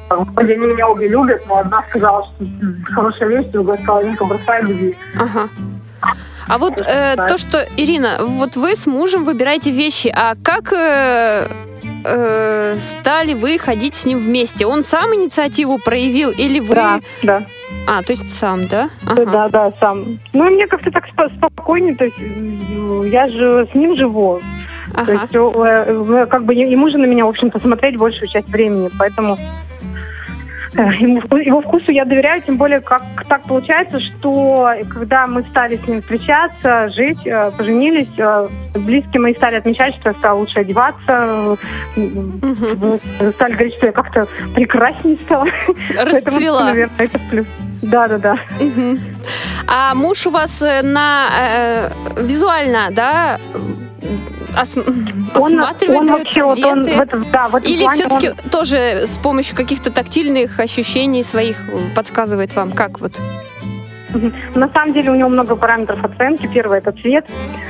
[0.10, 2.46] Вроде они меня обе любят, но одна сказала, что
[2.94, 4.98] хорошая вещь, другая сказала, Вика, бросай людей.
[5.16, 5.50] Ага.
[6.48, 11.48] А вот э, то, что, Ирина, вот вы с мужем выбираете вещи, а как э,
[12.04, 14.66] э, стали вы ходить с ним вместе?
[14.66, 16.76] Он сам инициативу проявил или вы...
[16.76, 17.44] Да, да.
[17.88, 18.90] А, то есть сам, да?
[19.06, 19.26] Ага.
[19.26, 20.20] Да, да, сам.
[20.34, 22.18] Ну, и мне как-то так спо- спокойнее, то есть
[23.12, 24.40] я же с ним живу.
[24.94, 25.12] То Ага.
[25.14, 29.38] есть э, как бы ему же на меня, в общем-то, смотреть большую часть времени, поэтому
[30.76, 35.78] э, ему его вкусу я доверяю, тем более как так получается, что когда мы стали
[35.78, 38.10] с ним встречаться, жить, э, поженились,
[38.74, 41.58] близкие мои стали отмечать, что я стала лучше одеваться,
[41.96, 45.48] э, стали говорить, что я как-то прекраснее стала.
[45.96, 46.64] Поэтому, Расцвела.
[46.66, 47.48] наверное, это плюс.
[47.82, 48.36] Да, да, да.
[49.68, 53.40] А муж у вас э, на э, визуально, да,
[54.60, 54.78] ос-
[55.34, 56.98] осматривает, он дает вообще вот он советы?
[56.98, 61.58] в этом, да, в этом Или все-таки он- тоже с помощью каких-то тактильных ощущений своих
[61.70, 63.20] э, подсказывает вам, как вот?
[64.56, 66.50] На самом деле у него много параметров оценки.
[66.54, 67.26] Первое это цвет,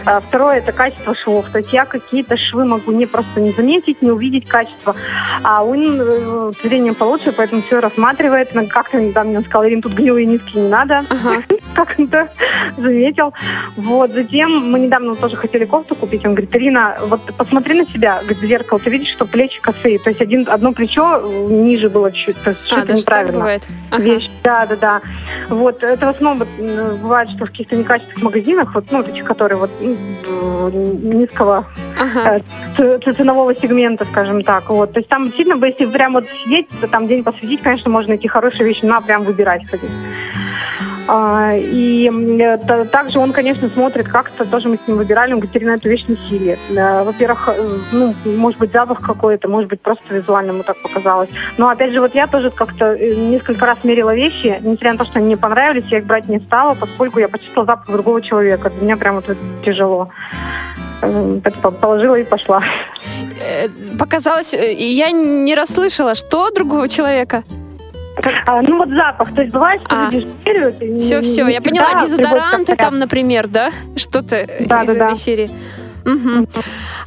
[0.05, 1.49] а второе это качество швов.
[1.51, 4.95] То есть я какие-то швы могу не просто не заметить, не увидеть качество,
[5.43, 8.49] а он э, зрением получше, поэтому все рассматривает.
[8.69, 11.05] Как-то недавно мне сказал, Ирин, тут гнилые нитки не надо.
[11.09, 11.43] Ага.
[11.75, 12.29] Как он то
[12.77, 13.33] заметил.
[13.77, 16.25] Вот, затем мы недавно тоже хотели кофту купить.
[16.25, 19.99] Он говорит, Ирина, вот посмотри на себя, говорит, в зеркало, ты видишь, что плечи косые.
[19.99, 22.37] То есть один, одно плечо э, ниже было чуть-чуть.
[22.71, 23.63] А, даже так неправильно бывает.
[23.91, 24.03] Ага.
[24.03, 24.29] вещь.
[24.43, 25.01] Да, да, да.
[25.49, 29.25] Вот это в основном вот, м, бывает, что в каких-то некачественных магазинах, вот, ну, таких,
[29.25, 31.65] которые вот низкого
[31.99, 32.41] Ага.
[32.77, 34.69] э, ценового сегмента, скажем так.
[34.69, 34.93] Вот.
[34.93, 38.09] То есть там сильно, бы, если прям вот сидеть, то там день посвятить, конечно, можно
[38.09, 39.89] найти хорошие вещи, но прям выбирать ходить.
[41.07, 42.09] А, и
[42.91, 46.05] также он, конечно, смотрит, как-то тоже мы с ним выбирали, он говорит, Ирина, эту вещь
[46.07, 46.57] носили.
[46.69, 51.29] Э, Во-первых, э, ну, может быть, запах какой-то, может быть, просто визуально ему так показалось.
[51.57, 55.05] Но, опять же, вот я тоже как-то э, несколько раз мерила вещи, несмотря на то,
[55.05, 58.69] что они мне понравились, я их брать не стала, поскольку я почувствовала запах другого человека.
[58.69, 60.09] Для меня прям вот это тяжело.
[61.01, 61.39] Э,
[61.81, 62.63] Положила и пошла.
[63.97, 67.43] Показалось, я не расслышала, что другого человека.
[68.45, 70.11] А, ну вот запах, то есть бывает, что А.
[70.11, 70.27] люди
[70.81, 73.71] и Все, все, я поняла, дезодоранты там, например, да?
[73.95, 75.15] Что-то Да, из да, этой да.
[75.15, 75.51] серии.
[76.03, 76.47] Мгм.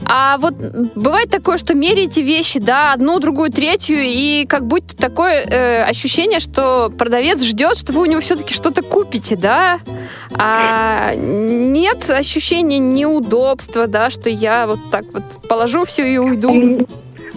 [0.07, 0.55] А вот
[0.95, 6.39] бывает такое, что меряете вещи, да, одну, другую, третью, и как будто такое э, ощущение,
[6.41, 9.81] что продавец ждет, что вы у него все-таки что-то купите, да?
[10.37, 16.87] А нет ощущения неудобства, да, что я вот так вот положу все и уйду.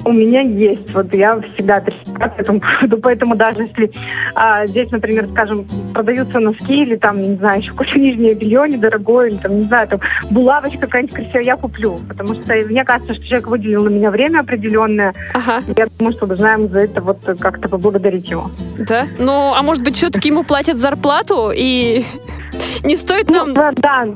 [0.05, 3.91] У меня есть, вот я всегда трясусь по этому поводу, поэтому даже если
[4.35, 9.29] а, здесь, например, скажем, продаются носки или там, не знаю, еще какое-то нижнее белье недорогое,
[9.29, 13.23] или там, не знаю, там, булавочка какая-нибудь красивая, я куплю, потому что мне кажется, что
[13.25, 17.19] человек выделил на меня время определенное, Ага, я думаю, что должна ему за это вот
[17.39, 18.49] как-то поблагодарить его.
[18.77, 19.05] да.
[19.19, 22.05] Ну, а может быть, все-таки ему платят зарплату, и
[22.83, 23.49] не стоит нам...
[23.49, 24.07] Ну, да, да,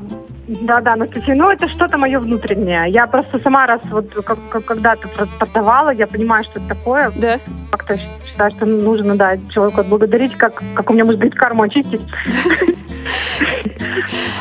[0.47, 2.85] да, да, Анастасия, ну это что-то мое внутреннее.
[2.89, 7.11] Я просто сама раз вот как, как- когда-то про- продавала, я понимаю, что это такое.
[7.15, 7.39] Да.
[7.71, 12.01] Как-то считаю, что нужно, да, человеку отблагодарить, как, как у меня может быть карму очистить.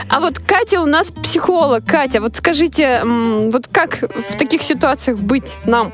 [0.08, 1.84] А вот Катя у нас психолог.
[1.86, 3.98] Катя, вот скажите, вот как
[4.30, 5.92] в таких ситуациях быть нам?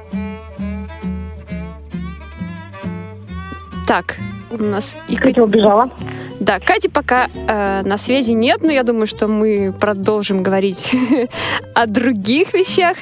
[3.86, 4.16] Так,
[4.50, 4.96] у нас...
[5.20, 5.90] Катя убежала.
[6.40, 10.94] Да, Кати пока э, на связи нет, но я думаю, что мы продолжим говорить
[11.74, 12.96] о других вещах.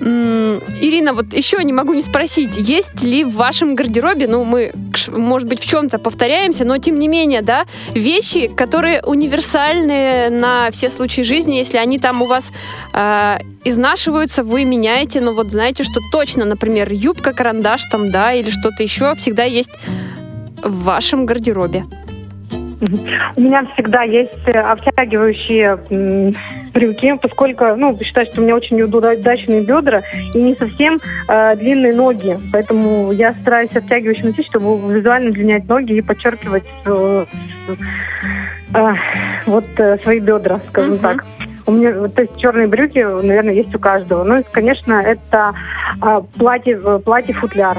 [0.00, 4.72] Ирина, вот еще не могу не спросить, есть ли в вашем гардеробе, ну, мы,
[5.08, 10.90] может быть, в чем-то повторяемся, но тем не менее, да, вещи, которые универсальны на все
[10.90, 12.52] случаи жизни, если они там у вас
[12.92, 18.50] э, изнашиваются, вы меняете, но вот знаете, что точно, например, юбка, карандаш там, да, или
[18.50, 19.70] что-то еще всегда есть
[20.68, 21.84] в вашем гардеробе.
[23.36, 25.78] У меня всегда есть э, обтягивающие
[26.74, 30.02] брюки, поскольку, ну, считаю, что у меня очень удачные бедра
[30.34, 32.38] и не совсем э, длинные ноги.
[32.52, 37.24] Поэтому я стараюсь обтягивающим носить, чтобы визуально длинять ноги и подчеркивать э,
[38.74, 38.94] э,
[39.46, 41.00] вот э, свои бедра, скажем uh-huh.
[41.00, 41.24] так.
[41.64, 44.22] У меня, то есть черные брюки, наверное, есть у каждого.
[44.22, 45.54] Ну, и, конечно, это
[46.02, 47.78] э, платье, платье футляр.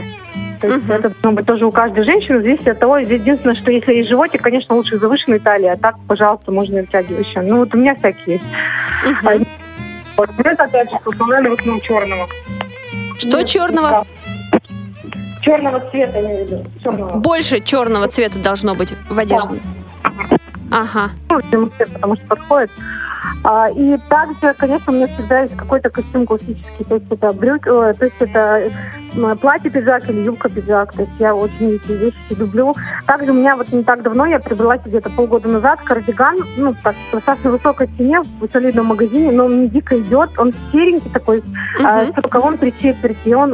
[0.60, 0.94] То есть uh-huh.
[0.94, 4.42] это должно быть тоже у каждой женщины, зависит от того, единственное, что если есть животик,
[4.42, 7.42] конечно, лучше завышенной талии, а так, пожалуйста, можно втягивающая.
[7.42, 8.46] Ну вот у меня всякие есть.
[9.06, 9.46] Uh-huh.
[9.46, 12.28] А, вот, это опять же установили в основном черного.
[13.18, 13.90] Что ну, черного?
[13.90, 14.04] Да.
[15.42, 16.66] Черного цвета, я имею в виду.
[16.84, 17.20] Черного.
[17.20, 19.62] Больше черного цвета должно быть в одежде.
[20.04, 20.38] Да.
[20.72, 21.12] Ага.
[21.30, 22.72] Ну, потому что подходит.
[23.44, 27.64] А, и также, конечно, у меня всегда есть какой-то костюм классический, то есть это брюк,
[27.64, 28.72] то есть это
[29.18, 30.94] платье-пиджак или юбка-пиджак.
[30.94, 32.76] То есть я очень эти вещи люблю.
[33.06, 36.96] Также у меня вот не так давно, я приобрела где-то полгода назад кардиган, ну, так,
[37.12, 40.30] достаточно высокой цене в солидном магазине, но он не дико идет.
[40.38, 42.14] Он серенький такой, uh-huh.
[42.14, 43.54] с рукавом три четверти, он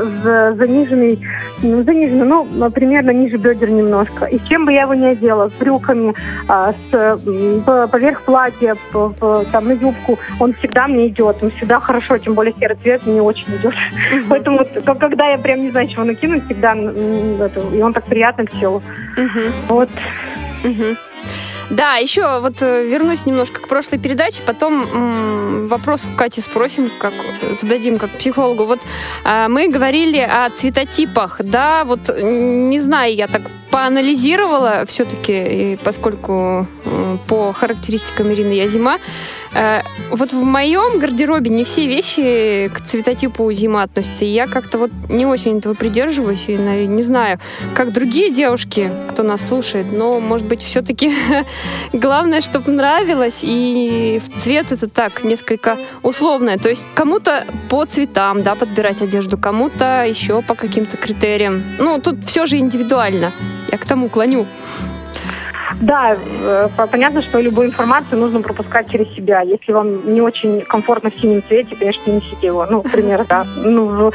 [0.57, 1.19] заниженный,
[1.61, 4.25] ну, заниженный, ну, примерно ниже бедер немножко.
[4.25, 6.13] И с чем бы я его не одела, с брюками,
[6.47, 8.75] а, с, поверх платья,
[9.51, 13.21] там, на юбку, он всегда мне идет, он всегда хорошо, тем более серый цвет мне
[13.21, 13.73] очень идет.
[13.73, 14.25] Uh-huh.
[14.29, 14.65] Поэтому,
[14.99, 18.81] когда я прям не знаю, чего накинуть всегда, и он так приятно к телу.
[19.17, 19.75] Угу.
[19.75, 19.89] Вот.
[20.63, 20.97] Угу.
[21.69, 26.91] Да, еще вот э, вернусь немножко к прошлой передаче, потом м, вопрос у Кати спросим,
[26.99, 27.13] как
[27.51, 28.65] зададим как психологу.
[28.65, 28.81] Вот
[29.23, 37.17] э, мы говорили о цветотипах, да, вот не знаю, я так поанализировала все-таки, поскольку э,
[37.27, 38.99] по характеристикам Ирины я зима,
[40.11, 44.25] вот в моем гардеробе не все вещи к цветотипу зима относятся.
[44.25, 46.45] И я как-то вот не очень этого придерживаюсь.
[46.47, 47.39] И не знаю,
[47.75, 51.13] как другие девушки, кто нас слушает, но, может быть, все-таки
[51.93, 53.39] главное, чтобы нравилось.
[53.43, 56.57] И в цвет это так, несколько условное.
[56.57, 61.63] То есть кому-то по цветам, да, подбирать одежду, кому-то еще по каким-то критериям.
[61.79, 63.31] Ну, тут все же индивидуально.
[63.71, 64.47] Я к тому клоню.
[65.81, 69.41] Да, э, понятно, что любую информацию нужно пропускать через себя.
[69.41, 72.65] Если вам не очень комфортно в синем цвете, конечно, не несите его.
[72.65, 73.45] Ну, например, да.
[73.55, 74.11] Ну,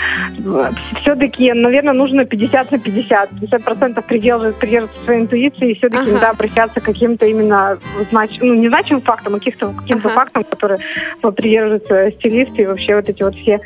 [1.01, 3.31] все-таки, наверное, нужно 50 на 50.
[3.33, 6.21] 50% придерживаться, придерживаться своей интуиции и все-таки ага.
[6.21, 7.79] да, обращаться к каким-то именно
[8.11, 8.39] знач...
[8.41, 10.09] ну, не значимым фактам, а каким-то каким ага.
[10.11, 10.81] фактам, которые
[11.21, 13.61] придерживаются стилисты и вообще вот эти вот все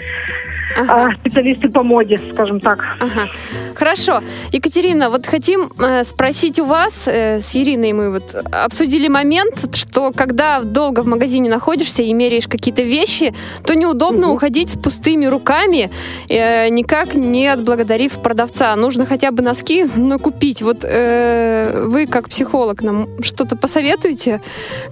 [0.77, 1.07] ага.
[1.07, 2.85] а, специалисты по моде, скажем так.
[3.01, 3.31] Ага.
[3.75, 4.23] Хорошо.
[4.53, 10.13] Екатерина, вот хотим э, спросить у вас, э, с Ириной мы вот обсудили момент, что
[10.13, 14.37] когда долго в магазине находишься и меряешь какие-то вещи, то неудобно угу.
[14.37, 15.91] уходить с пустыми руками,
[16.29, 18.75] э, никак не отблагодарив продавца.
[18.77, 20.63] Нужно хотя бы носки накупить.
[20.63, 24.41] Вот вы, как психолог, нам что-то посоветуете?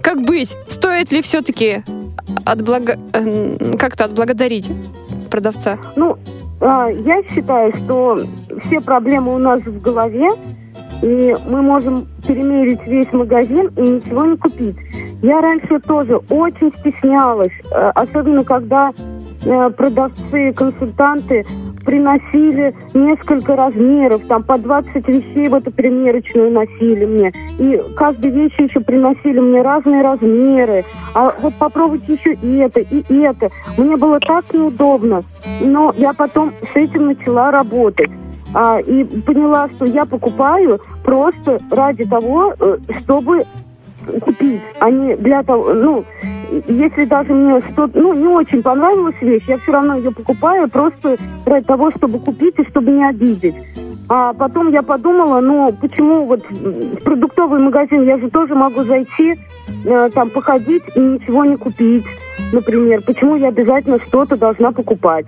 [0.01, 0.55] Как быть?
[0.67, 1.83] Стоит ли все-таки
[2.45, 2.97] отблага...
[3.13, 4.69] Э, как-то отблагодарить?
[5.31, 5.79] Продавца?
[5.95, 6.17] Ну,
[6.59, 8.23] а, я считаю, что
[8.65, 10.29] все проблемы у нас в голове,
[11.01, 14.75] и мы можем перемерить весь магазин и ничего не купить.
[15.23, 18.91] Я раньше тоже очень стеснялась, э, особенно когда
[19.43, 21.45] э, продавцы, консультанты
[21.83, 27.33] приносили несколько размеров, там по 20 вещей в эту примерочную носили мне.
[27.59, 30.85] И каждой вещи еще приносили мне разные размеры.
[31.13, 33.49] А вот попробуйте еще и это, и это.
[33.77, 35.23] Мне было так неудобно.
[35.59, 38.09] Но я потом с этим начала работать.
[38.53, 43.43] А, и поняла, что я покупаю просто ради того, э, чтобы
[44.21, 46.05] купить, а не для того, ну,
[46.67, 51.17] если даже мне что-то, ну, не очень понравилась вещь, я все равно ее покупаю просто
[51.45, 53.55] ради того, чтобы купить и чтобы не обидеть.
[54.09, 59.35] А потом я подумала, ну, почему вот в продуктовый магазин я же тоже могу зайти,
[59.85, 62.05] э, там, походить и ничего не купить,
[62.51, 63.01] например.
[63.05, 65.27] Почему я обязательно что-то должна покупать?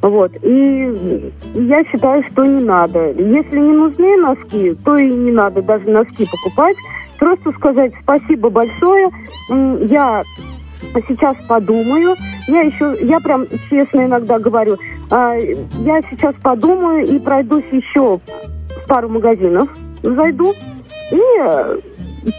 [0.00, 0.32] Вот.
[0.42, 3.10] И я считаю, что не надо.
[3.10, 6.76] Если не нужны носки, то и не надо даже носки покупать
[7.22, 9.08] просто сказать спасибо большое.
[9.48, 10.24] Я
[11.08, 12.16] сейчас подумаю.
[12.48, 14.76] Я еще, я прям честно иногда говорю,
[15.10, 19.68] а, я сейчас подумаю и пройдусь еще в пару магазинов,
[20.02, 20.54] зайду,
[21.10, 21.78] и э,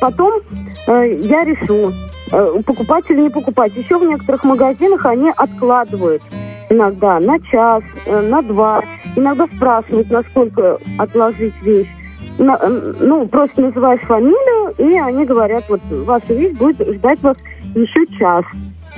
[0.02, 0.42] потом
[0.88, 1.94] э, я решу,
[2.32, 3.76] э, покупать или не покупать.
[3.76, 6.22] Еще в некоторых магазинах они откладывают
[6.70, 8.82] иногда на час, на два.
[9.16, 11.90] Иногда спрашивают, насколько отложить вещь.
[12.40, 17.38] На- ну, просто называешь фамилию, и они говорят, вот ваша вещь будет ждать вас
[17.76, 18.46] еще час.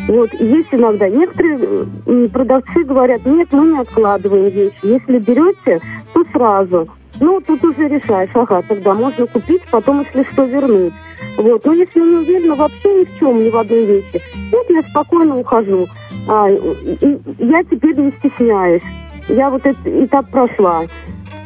[0.08, 1.08] Вот, есть иногда.
[1.10, 4.76] Некоторые продавцы говорят, нет, мы не откладываем вещи.
[4.84, 5.82] Если берете,
[6.14, 6.90] то сразу.
[7.22, 10.94] Ну, тут уже решаешь, ага, тогда можно купить, потом, если что, вернуть.
[11.38, 14.82] Вот, но если не уверена вообще ни в чем, ни в одной вещи, вот я
[14.82, 15.88] спокойно ухожу.
[16.28, 18.82] А, и- и я теперь не стесняюсь.
[19.30, 20.84] Я вот этот этап прошла.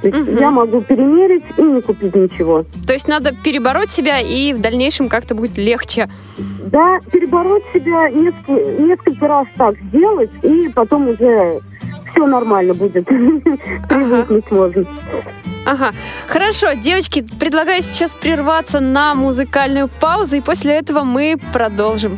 [0.01, 0.37] То есть Мгм.
[0.39, 2.63] я могу перемерить и не купить ничего.
[2.87, 6.09] То есть надо перебороть себя, и в дальнейшем как-то будет легче.
[6.37, 11.59] Да, перебороть себя несколько, несколько раз так сделать, и потом уже
[12.11, 13.05] все нормально будет.
[13.89, 14.85] Привыкнуть можно.
[15.65, 15.93] Ага.
[16.27, 22.17] Хорошо, девочки, предлагаю сейчас прерваться на музыкальную паузу, и после этого мы продолжим.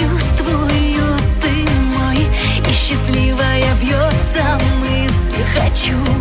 [0.00, 2.26] Чувствую ты мой
[2.68, 6.19] И счастливая бьется мысль Хочу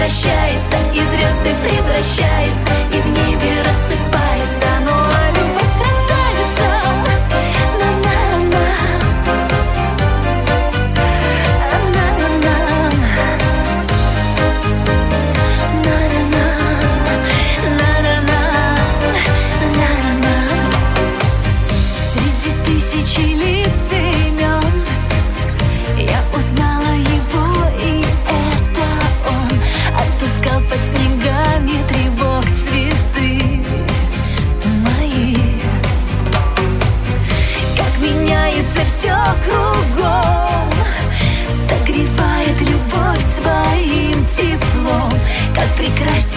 [0.00, 3.99] возвращается И звезды превращается, и в небе рассыпается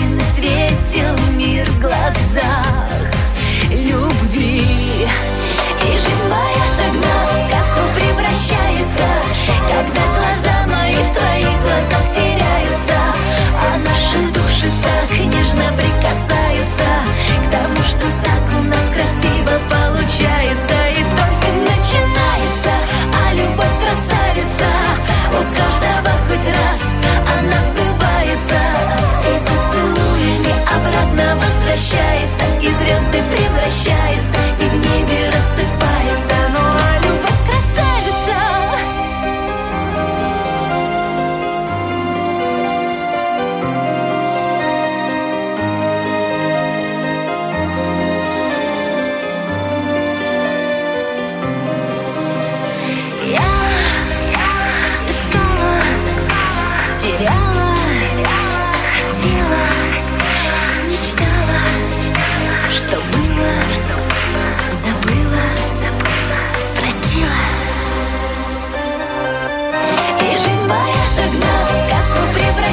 [0.01, 1.79] и светил мир в
[33.73, 34.42] превращаются,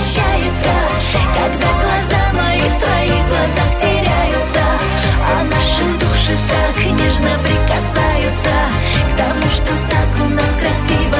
[0.01, 0.69] возвращается
[1.35, 4.61] Как за глаза мои в твоих глазах теряются.
[5.21, 8.51] А наши души так нежно прикасаются
[9.13, 11.20] К тому, что так у нас красиво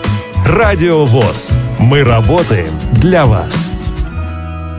[0.45, 1.57] Радио ВОЗ.
[1.79, 3.71] Мы работаем для вас.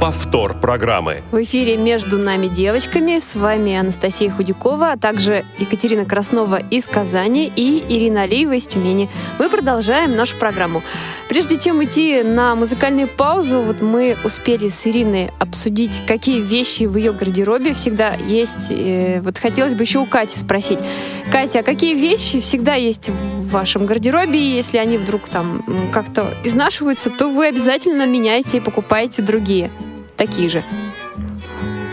[0.02, 1.22] Повтор программы.
[1.30, 7.46] В эфире «Между нами девочками» с вами Анастасия Худякова, а также Екатерина Краснова из Казани
[7.54, 9.08] и Ирина Алиева из Тюмени.
[9.38, 10.82] Мы продолжаем нашу программу.
[11.28, 16.96] Прежде чем идти на музыкальную паузу, вот мы успели с Ириной обсудить, какие вещи в
[16.96, 18.72] ее гардеробе всегда есть.
[18.72, 20.80] Э, вот хотелось бы еще у Кати спросить.
[21.30, 24.36] Катя, а какие вещи всегда есть в вашем гардеробе?
[24.36, 29.70] И если они вдруг там как-то изнашиваются, то вы обязательно меняете и покупаете другие,
[30.26, 30.62] такие же.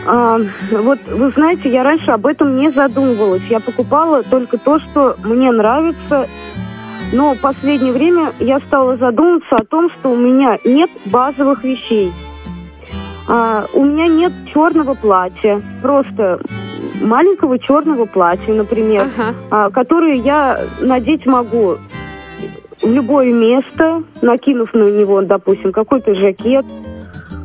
[0.06, 0.40] А,
[0.72, 3.44] вот вы знаете, я раньше об этом не задумывалась.
[3.50, 6.28] Я покупала только то, что мне нравится.
[7.12, 12.12] Но в последнее время я стала задумываться о том, что у меня нет базовых вещей.
[13.28, 16.40] А, у меня нет черного платья, просто
[17.02, 19.36] маленького черного платья, например, Ага.
[19.50, 21.78] а, которое я надеть могу
[22.82, 26.66] в любое место, накинув на него, допустим, какой-то жакет.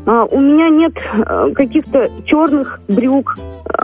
[0.07, 0.93] А, у меня нет
[1.27, 3.41] э, каких-то черных брюк э,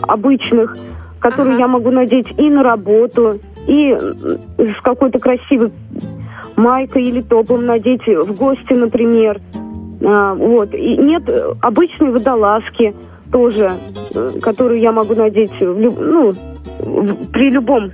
[0.07, 0.77] обычных,
[1.19, 1.61] которые Ага.
[1.63, 3.91] я могу надеть и на работу, и
[4.57, 5.71] с какой-то красивой
[6.55, 9.39] майкой или топом надеть в гости, например.
[10.03, 10.73] А, вот.
[10.73, 12.93] И нет э, обычной водолазки
[13.31, 13.71] тоже,
[14.41, 16.33] которую я могу надеть в люб- ну,
[16.79, 17.91] в- при любом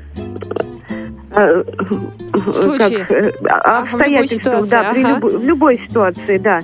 [2.52, 3.06] Случае.
[3.06, 5.20] как, Ага, в любой обстоятельствах, ситуации, да, при ага.
[5.20, 6.62] любо- в любой ситуации, да.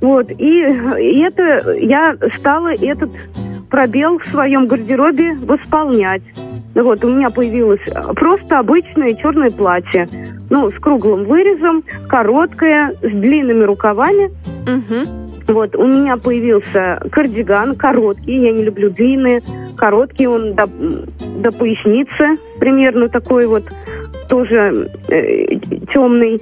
[0.00, 3.10] Вот, и, и это я стала этот
[3.70, 6.22] пробел в своем гардеробе восполнять.
[6.74, 10.08] Ну Вот, у меня появилось э, просто обычное черное платье.
[10.50, 14.30] Ну, с круглым вырезом, короткое, с длинными рукавами.
[14.66, 15.30] Мгм.
[15.48, 19.40] Вот, у меня появился кардиган короткий, я не люблю длинные.
[19.76, 23.64] Короткий он до, до поясницы, примерно такой вот,
[24.28, 25.56] тоже э,
[25.92, 26.40] темный.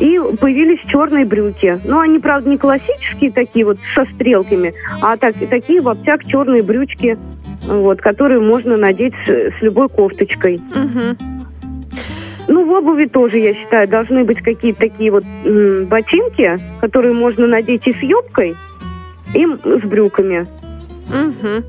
[0.00, 1.78] И появились черные брюки.
[1.84, 6.62] Ну, они, правда, не классические такие вот со стрелками, а так, такие в обтяг черные
[6.62, 7.18] брючки,
[7.66, 10.60] вот, которые можно надеть с, с любой кофточкой.
[12.48, 17.46] Ну, в обуви тоже, я считаю, должны быть какие-то такие вот м, ботинки, которые можно
[17.46, 18.56] надеть и с юбкой,
[19.32, 20.46] и с брюками.
[21.08, 21.64] Мгм.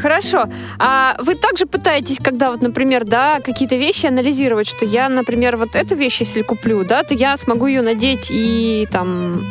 [0.00, 0.48] Хорошо.
[0.78, 5.74] А вы также пытаетесь, когда вот, например, да, какие-то вещи анализировать, что я, например, вот
[5.74, 9.42] эту вещь, если куплю, да, то я смогу ее надеть и там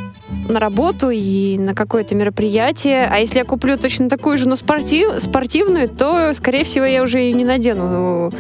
[0.48, 3.08] на работу и на какое-то мероприятие.
[3.12, 7.20] А если я куплю точно такую же, но спортив, спортивную, то, скорее всего, я уже
[7.20, 8.32] ее не надену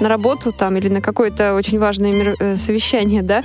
[0.00, 3.42] на работу там или на какое-то очень важное э, совещание, да?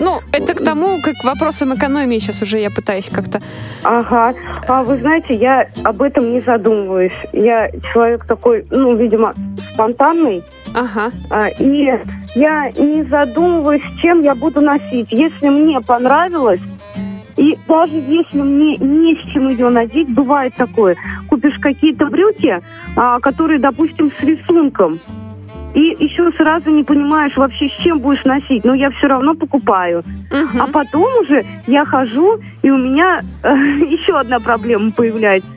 [0.00, 3.42] Ну, это к тому, как вопросам экономии сейчас уже я пытаюсь как-то
[3.82, 4.34] Ага.
[4.68, 7.12] А вы знаете, я об этом не задумываюсь.
[7.32, 9.34] Я человек такой, ну, видимо,
[9.72, 10.42] спонтанный.
[10.74, 11.10] Ага.
[11.30, 11.90] А, и
[12.34, 15.08] я не задумываюсь, чем я буду носить.
[15.10, 16.60] Если мне понравилось,
[17.36, 20.96] и даже если мне не с чем ее надеть, бывает такое.
[21.28, 22.60] Купишь какие-то брюки,
[22.96, 25.00] а, которые, допустим, с рисунком.
[25.74, 28.64] И еще сразу не понимаешь вообще, с чем будешь носить.
[28.64, 30.02] Но я все равно покупаю.
[30.30, 30.60] Мгм.
[30.62, 33.48] А потом уже я хожу, и у меня э,
[33.90, 35.48] еще одна проблема появляется.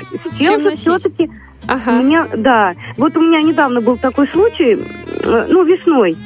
[0.00, 0.78] С, С чем носить?
[0.80, 1.28] все-таки
[1.66, 2.00] Ага.
[2.02, 2.74] мне, да.
[2.96, 4.78] Вот у меня недавно был такой случай,
[5.24, 6.16] э, ну, весной.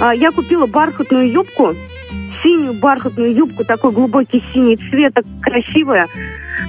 [0.00, 1.74] А, Я купила бархатную юбку,
[2.42, 6.06] синюю бархатную юбку, такой глубокий синий цвет, так красивая.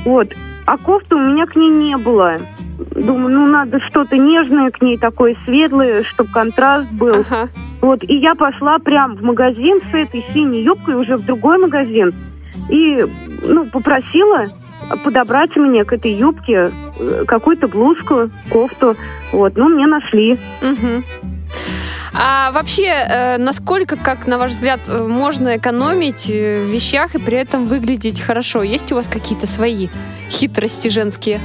[0.06, 0.34] Вот.
[0.66, 2.40] А кофты у меня к ней не было.
[2.78, 7.22] Думаю, ну, надо что-то нежное к ней, такое светлое, чтобы контраст был.
[7.22, 7.50] Ага.
[7.82, 12.14] Вот, и я пошла прям в магазин с этой синей юбкой, уже в другой магазин,
[12.70, 13.06] и,
[13.44, 14.50] ну, попросила
[15.04, 18.96] подобрать мне к этой юбке э, какую-то блузку, кофту.
[19.32, 20.38] Вот, ну, мне нашли.
[20.62, 21.04] Мгм.
[22.14, 27.38] А вообще, э, насколько, как на ваш взгляд, э, можно экономить в вещах и при
[27.38, 28.64] этом выглядеть хорошо?
[28.64, 29.90] Есть у вас какие-то свои
[30.30, 31.40] хитрости женские?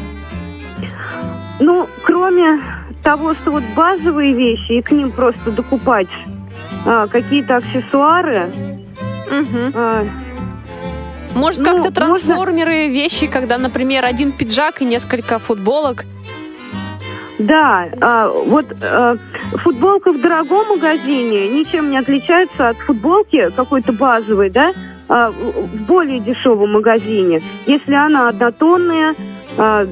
[1.61, 2.61] Ну, кроме
[3.03, 6.09] того, что вот базовые вещи, и к ним просто докупать
[6.87, 8.51] а, какие-то аксессуары,
[9.31, 9.73] Мгм.
[9.75, 10.05] а,
[11.35, 16.05] Может, Ну, как-то можно- трансформеры вещи, когда, например, один пиджак и несколько футболок?
[17.39, 19.17] Да, а, вот а,
[19.63, 24.73] футболка в дорогом магазине ничем не отличается от футболки какой-то базовой, да,
[25.09, 27.41] а, в более дешевом магазине.
[27.67, 29.15] Если она однотонная,
[29.57, 29.87] а,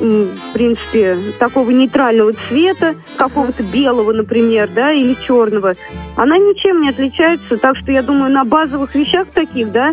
[0.00, 5.74] в принципе, такого нейтрального цвета, какого-то белого, например, да, или черного,
[6.16, 7.56] она ничем не отличается.
[7.56, 9.92] Так что я думаю, на базовых вещах таких, да,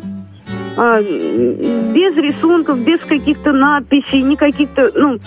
[0.77, 5.19] а, без рисунков, без каких-то надписей, ни каких-то, ну,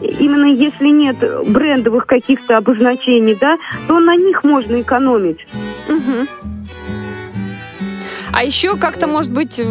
[0.00, 1.16] именно если нет
[1.48, 3.56] брендовых каких-то обозначений, да,
[3.86, 5.46] то на них можно экономить.
[5.88, 6.28] Мгм.
[8.32, 9.64] А еще как-то, может быть, э,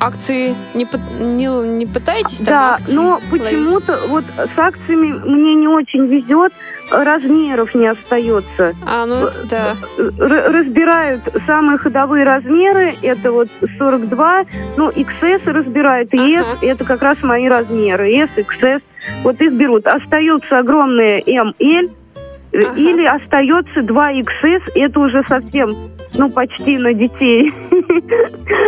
[0.00, 0.86] акции не,
[1.20, 1.46] не,
[1.78, 6.52] не пытаетесь там Да, акции но почему-то вот с акциями мне не очень везет,
[6.90, 8.74] размеров не остается.
[8.86, 9.76] А, ну это да.
[9.98, 14.44] Р- разбирают самые ходовые размеры, это вот 42,
[14.76, 16.66] ну, XS разбирают, и S, Ага.
[16.66, 18.82] это как раз мои размеры, S, XS,
[19.24, 19.86] вот их берут.
[19.86, 21.90] Остаются огромные ML,
[22.52, 22.78] э, Ага.
[22.78, 25.74] или остается 2XS, это уже совсем,
[26.16, 27.52] ну, почти на детей.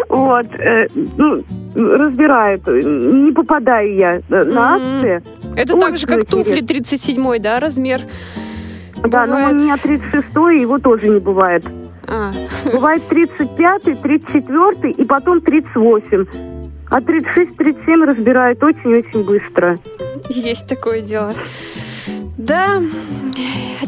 [0.08, 1.44] Вот, э, ну,
[1.74, 5.22] разбирают, не попадаю я э, на акции.
[5.56, 6.66] Это так же, как туфли интересно.
[6.66, 8.00] 37 да, размер?
[9.04, 11.64] Да, но у меня 36 его тоже не бывает.
[12.06, 12.32] А,
[12.64, 16.26] Бывает 35-й, 34-й и потом 38.
[16.90, 19.78] А 36-37 разбирают очень-очень быстро.
[20.30, 21.34] есть такое дело.
[22.38, 22.80] Да.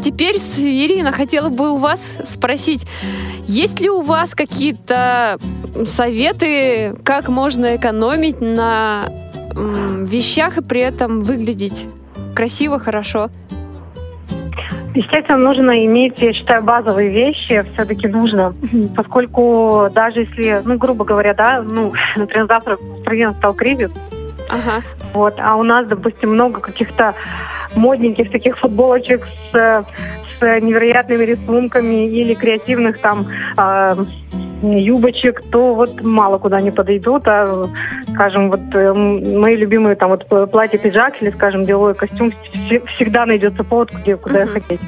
[0.01, 2.87] Теперь, Ирина, хотела бы у вас спросить,
[3.47, 5.39] есть ли у вас какие-то
[5.85, 9.05] советы, как можно экономить на
[9.55, 11.87] вещах и при этом выглядеть
[12.35, 13.29] красиво, хорошо?
[14.95, 18.55] Естественно, нужно иметь, я считаю, базовые вещи все-таки нужно,
[18.97, 23.91] поскольку даже если, ну, грубо говоря, да, ну, например, завтра в стране настал кризис,
[24.51, 24.83] Ага.
[25.13, 27.15] Вот, а у нас, допустим, много каких-то
[27.75, 29.83] модненьких таких футболочек с, э,
[30.39, 34.05] с невероятными рисунками или креативных там э,
[34.63, 37.69] юбочек, то вот мало куда не подойдут, а,
[38.15, 42.33] скажем, вот э, мои любимые там вот п- платье-пиджак или, скожем, деловой костюм,
[42.69, 44.49] вс- всегда найдется повод, где, куда Мгм.
[44.53, 44.81] хотеть.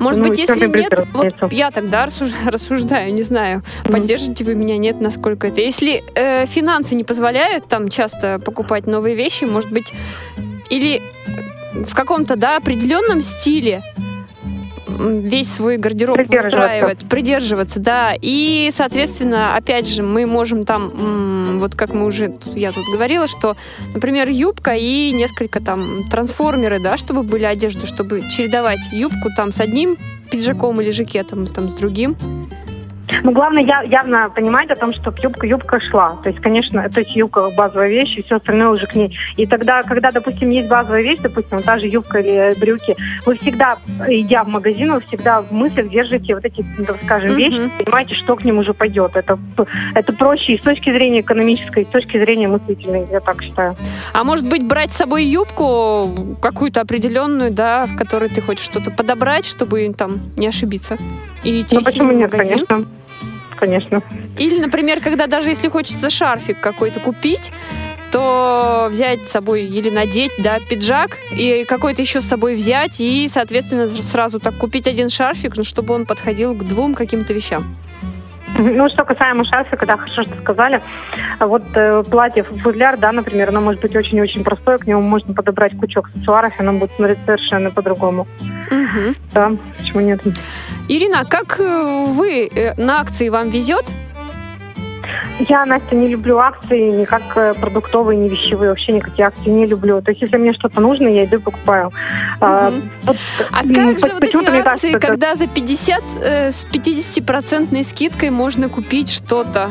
[0.00, 4.78] Может Ну, быть, если нет, вот я тогда рассуж- рассуждаю, не знаю, поддержите вы меня,
[4.78, 5.60] нет, насколько это.
[5.60, 9.92] Если э, финансы не позволяют там часто покупать новые вещи, может быть,
[10.70, 11.00] или
[11.74, 13.82] в каком-то, да, определенном стиле
[14.88, 17.06] весь свой гардероб Придерживаться.
[17.06, 18.14] придерживаться, да.
[18.20, 23.56] И, соответственно, опять же, мы можем там, вот как мы уже, я тут говорила, что,
[23.94, 29.60] например, юбка и несколько там трансформеры, да, чтобы были одежды, чтобы чередовать юбку там с
[29.60, 29.96] одним
[30.30, 32.16] пиджаком или жакетом, там с другим.
[33.22, 36.16] Ну, главное я, явно понимать о том, что юбка юбка шла.
[36.22, 39.16] То есть, конечно, то есть юбка базовая вещь, и все остальное уже к ней.
[39.36, 42.96] И тогда, когда, допустим, есть базовая вещь, допустим, та же юбка или брюки,
[43.26, 43.78] вы всегда,
[44.08, 48.14] идя в магазин, вы всегда в мыслях держите вот эти, ну, так скажем, вещи, понимаете,
[48.14, 49.16] что к ним уже пойдет.
[49.16, 49.38] Это,
[49.94, 53.76] это проще и с точки зрения экономической, и с точки зрения мыслительной, я так считаю.
[54.12, 58.90] А может быть, брать с собой юбку какую-то определенную, да, в которой ты хочешь что-то
[58.90, 60.98] подобрать, чтобы там не ошибиться.
[61.48, 62.66] И Ну, почему нет, магазин.
[62.66, 62.88] конечно.
[63.56, 64.02] Конечно.
[64.38, 67.50] Или, например, когда даже если хочется шарфик какой-то купить,
[68.12, 73.26] то взять с собой или надеть, да, пиджак и какой-то еще с собой взять и,
[73.28, 77.76] соответственно, сразу так купить один шарфик, ну, чтобы он подходил к двум каким-то вещам.
[78.58, 80.82] Ну, что касаемо шарфика, да, хорошо, что сказали.
[81.40, 85.76] Вот э, платье футляр, да, например, оно может быть очень-очень простое, к нему можно подобрать
[85.78, 88.26] кучу аксессуаров, и оно будет смотреться совершенно по-другому.
[88.70, 89.16] Мгм.
[89.32, 90.20] Да, почему нет?
[90.88, 93.84] Ирина, а как э, вы э, на акции вам везет?
[95.48, 99.66] Я, Настя, не люблю акции, ни как э, продуктовые, ни вещевые, вообще никакие акции не
[99.66, 100.00] люблю.
[100.02, 101.92] То есть, если мне что-то нужно, я иду и покупаю.
[102.40, 102.90] А, Мгм.
[103.04, 103.16] вот,
[103.50, 108.30] А как же вот эти акции, кажется, это- когда за 50 э, с 50% скидкой
[108.30, 109.70] можно купить что-то?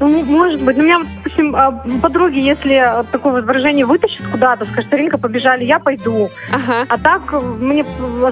[0.00, 0.78] Ну, может быть.
[0.78, 5.80] У меня, допустим, а, подруги, если э, такое выражение вытащит куда-то, скажет, Ринка, побежали, я
[5.80, 6.30] пойду.
[6.52, 6.86] Ага.
[6.88, 7.84] А так э, мне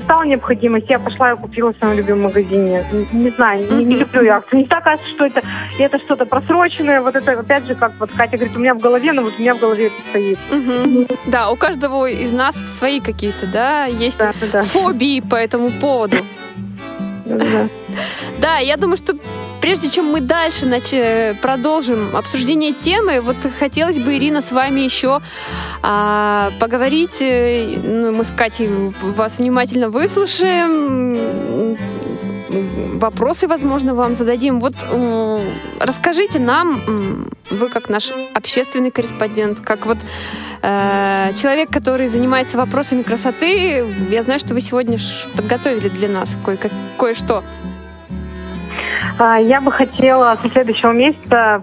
[0.04, 2.84] стала необходимость, я пошла и купила в своем любимом магазине.
[3.12, 4.58] Не знаю, не, не люблю я акции.
[4.58, 5.42] Не так кажется, что это,
[5.78, 7.00] это что-то просроченное.
[7.00, 9.42] Вот это, опять же, как вот Катя говорит, у меня в голове, но вот у
[9.42, 10.38] меня в голове это стоит.
[11.26, 14.62] Да, у каждого из нас свои какие-то, да, есть Да, да, да.
[14.62, 16.18] фобии по этому поводу.
[17.24, 17.68] Да,
[18.38, 18.58] да.
[18.58, 19.14] Я думаю, что
[19.60, 25.20] прежде чем мы дальше нач- продолжим обсуждение темы, вот хотелось бы, Ирина, с вами еще
[25.82, 27.18] а, поговорить.
[27.20, 28.68] Э, ну, мы с Катей
[29.02, 31.76] вас внимательно выслушаем.
[32.98, 34.60] Вопросы, возможно, вам зададим.
[34.60, 39.98] Вот э, расскажите нам, вы как наш общественный корреспондент, как вот
[40.62, 44.96] э, человек, который занимается вопросами красоты, я знаю, что вы сегодня
[45.36, 47.42] подготовили для нас кое- кое-что.
[49.18, 51.62] А, Я бы хотела со следующего месяца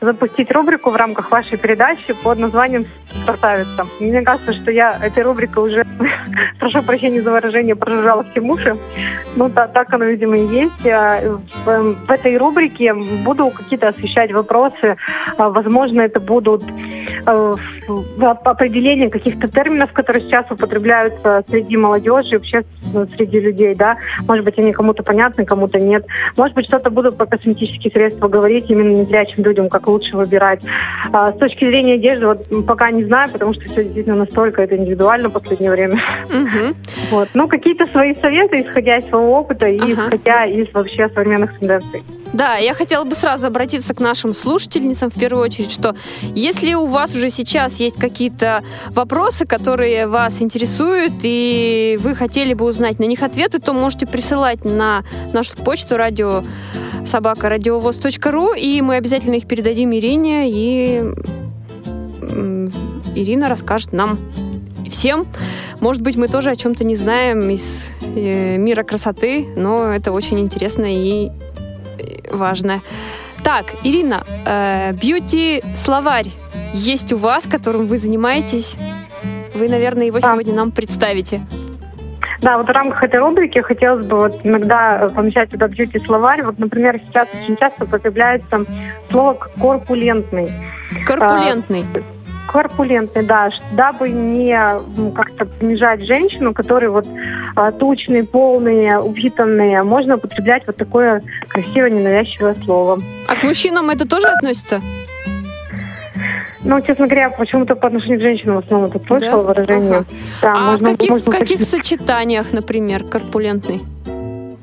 [0.00, 2.86] запустить рубрику в рамках вашей передачи под названием
[3.24, 3.86] «Красавица».
[3.98, 5.86] Мне кажется, что я этой рубрикой уже,
[6.58, 8.76] прошу прощения за выражение, прожужжала все уши.
[9.36, 10.86] Ну, та- так оно, видимо, и есть.
[10.86, 11.20] А,
[11.64, 14.96] В, в этой рубрике буду какие-то освещать вопросы.
[15.38, 16.62] А, Возможно, это будут
[17.26, 17.56] э,
[18.18, 22.64] определение каких-то терминов, которые сейчас употребляются среди молодежи, вообще
[23.16, 23.96] среди людей, да.
[24.26, 26.04] Может быть, они кому-то понятны, кому-то нет.
[26.36, 30.60] Может быть, что-то буду про косметические средства говорить именно незрячим людям, как лучше выбирать.
[31.12, 34.76] А, с точки зрения одежды, вот пока не знаю, потому что все действительно настолько это
[34.76, 36.00] индивидуально в последнее время.
[36.28, 36.76] Мгм.
[37.10, 37.28] Вот.
[37.34, 40.04] Ну, какие-то свои советы, исходя из своего опыта и Ага.
[40.06, 42.02] исходя из вообще современных тенденций.
[42.32, 45.94] Да, я хотела бы сразу обратиться к нашим слушательницам в первую очередь, что
[46.34, 48.62] если у вас уже сейчас есть какие-то
[48.94, 54.64] вопросы, которые вас интересуют, и вы хотели бы узнать на них ответы, то можете присылать
[54.64, 55.02] на
[55.34, 56.42] нашу почту радио
[57.04, 61.02] собака радиовоз.ру, и мы обязательно их передадим Ирине, и
[63.14, 64.18] Ирина расскажет нам
[64.90, 65.26] всем.
[65.80, 70.38] Может быть, мы тоже о чем-то не знаем из э, мира красоты, но это очень
[70.40, 71.30] интересно и
[71.98, 72.82] э, важно.
[73.42, 76.28] Так, Ирина, э, бьюти-словарь
[76.74, 78.76] есть у вас, которым вы занимаетесь.
[79.54, 80.32] Вы, наверное, его Да.
[80.32, 81.44] сегодня нам представите.
[82.42, 86.42] Да, вот в рамках этой рубрики хотелось бы вот иногда э, помещать туда бьюти-словарь.
[86.42, 88.66] Вот, например, сейчас очень часто употребляется
[89.10, 90.52] слово «корпулентный».
[91.06, 91.84] Корпулентный.
[92.48, 94.58] Корпулентный, да, дабы не
[95.14, 97.06] как-то понижать женщину, которые вот
[97.54, 103.00] а, тучные, полные, упитанные, можно употреблять вот такое красивое, ненавязчивое слово.
[103.28, 104.82] А к мужчинам это тоже относится?
[106.64, 109.48] Ну, честно говоря, почему-то по отношению к женщинам в основном это слышала Да?
[109.48, 109.96] выражение.
[109.96, 110.06] Ага.
[110.42, 113.82] Да, а можно- в каких, можно в каких сочетаниях, например, корпулентный?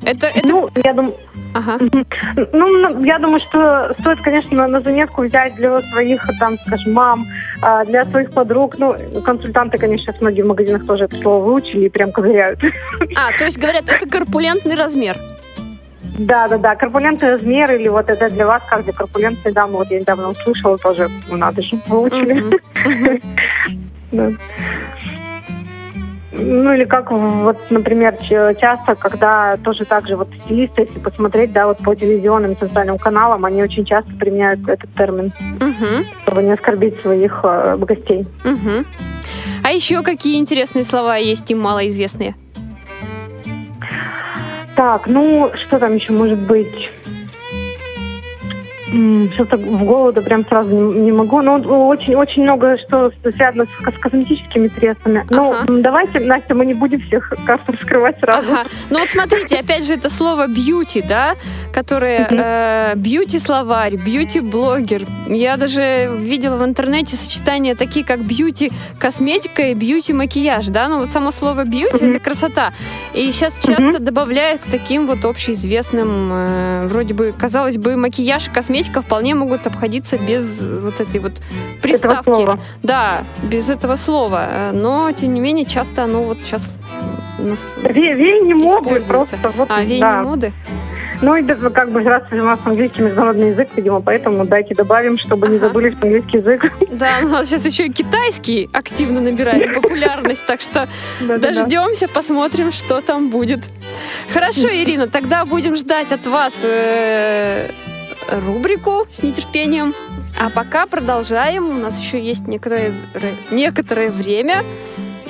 [0.02, 0.48] Это, это...
[0.48, 1.14] Ну, я думаю,
[1.52, 1.78] Ага.
[2.52, 7.26] Ну, я думаю, что стоит, конечно, на, на заметку взять для своих, там, скажем, мам,
[7.60, 8.78] а, для своих подруг.
[8.78, 8.94] Ну,
[9.24, 12.60] консультанты, конечно, сейчас многие в магазинах тоже это слово выучили и прям ковыряют.
[13.16, 15.16] А, то есть говорят, это корпулентный размер.
[16.18, 16.76] Да, да, да.
[16.76, 19.78] Корпулентный размер или вот это для вас как для корпулентной дамы.
[19.78, 22.60] Вот я недавно услышала тоже, ну, надо же, выучили.
[24.12, 24.28] Да.
[26.32, 28.16] Ну или как вот, например,
[28.60, 33.44] часто, когда тоже так же вот стилисты, если посмотреть, да, вот по телевизионным социальным каналам,
[33.44, 36.04] они очень часто применяют этот термин, Мгм.
[36.22, 38.26] чтобы не оскорбить своих э, гостей.
[38.44, 38.86] Мгм.
[39.62, 42.34] А еще какие интересные слова есть и малоизвестные?
[44.76, 46.90] Так, ну что там еще может быть?
[48.90, 51.40] Сейчас так в голову прям сразу не, не могу.
[51.42, 51.54] Ну,
[51.88, 55.24] очень, очень много что связано с, кос- косметическими средствами.
[55.30, 55.64] Ну, Ага.
[55.72, 58.52] м, давайте, Настя, мы не будем всех карту раскрывать сразу.
[58.52, 58.64] Ага.
[58.90, 61.34] Ну вот смотрите, опять же, это слово бьюти, да,
[61.72, 65.02] которое э, бьюти-словарь, бьюти-блогер.
[65.28, 71.30] Я даже видела в интернете сочетания такие, как бьюти-косметика и бьюти-макияж, да, ну вот само
[71.30, 72.72] слово бьюти это красота.
[73.14, 78.50] И сейчас часто добавляют к таким вот общеизвестным, э, вроде бы, казалось бы, макияж и
[78.50, 81.32] косметика вполне могут обходиться без вот этой вот
[81.82, 82.58] приставки.
[82.82, 84.46] Да, без этого слова.
[84.50, 86.68] Э, Но, тем не менее, часто оно вот сейчас
[87.38, 89.36] Ве- моды просто.
[89.56, 90.22] Вот, а, веяние да.
[90.22, 90.52] моды?
[91.22, 95.48] Ну и как бы раз у нас английский международный язык, видимо, поэтому дайте добавим, чтобы
[95.48, 95.68] не Ага.
[95.68, 96.72] забыли, что английский язык.
[96.92, 100.88] Да, у нас сейчас еще и китайский активно набирает популярность, так что
[101.20, 103.60] дождемся, посмотрим, что там будет.
[104.32, 107.68] Хорошо, Ирина, тогда будем ждать от вас э,
[108.30, 109.94] рубрику с нетерпением.
[110.38, 111.68] А пока продолжаем.
[111.68, 112.94] У нас еще есть некоторое,
[113.50, 114.64] некоторое время,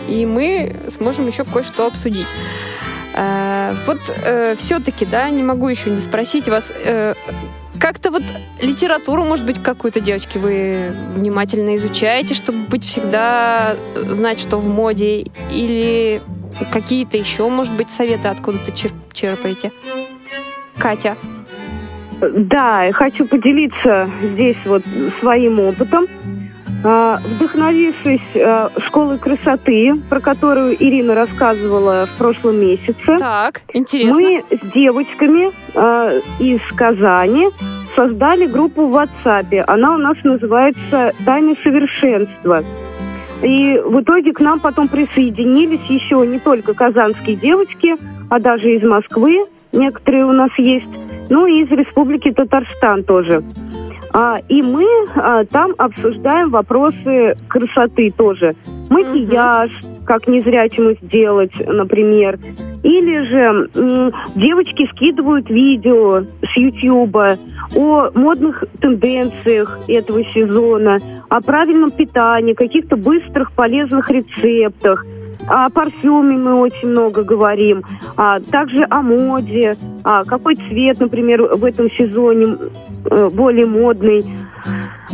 [0.09, 2.29] и мы сможем еще кое-что обсудить.
[3.15, 4.01] Э, вот
[4.59, 7.15] все-таки, да, не могу еще не спросить вас, э,
[7.81, 8.23] как-то вот
[8.61, 14.69] литературу, может быть, какую-то, девочки, вы внимательно изучаете, чтобы быть всегда, э, знать, что в
[14.69, 16.23] моде, или
[16.71, 19.73] какие-то еще, может быть, советы откуда-то чер- черпаете?
[20.79, 21.17] Катя.
[22.21, 24.83] Да, хочу поделиться здесь вот
[25.21, 26.07] своим опытом.
[26.83, 34.15] А, Вдохновившись э, школой красоты, про которую Ирина рассказывала в прошлом месяце, Так, интересно.
[34.15, 37.49] мы с девочками э, из Казани
[37.95, 39.63] создали группу в WhatsApp.
[39.67, 42.65] Она у нас называется «Тайны совершенства».
[43.43, 47.95] И в итоге к нам потом присоединились еще не только казанские девочки,
[48.29, 50.89] а даже из Москвы некоторые у нас есть,
[51.31, 53.43] ну и из Республики Татарстан тоже.
[54.13, 58.55] А, и мы а, там обсуждаем вопросы красоты тоже.
[58.91, 59.71] Макияж,
[60.05, 62.39] как незрячему сделать, например.
[62.83, 67.39] Или же м, девочки скидывают видео с Ютьюба
[67.77, 75.05] о модных тенденциях этого сезона, о правильном питании, каких-то быстрых полезных рецептах.
[75.49, 77.83] О парфюме мы очень много говорим,
[78.17, 82.57] а также о моде, а какой цвет, например, в этом сезоне
[83.11, 84.25] э, более модный.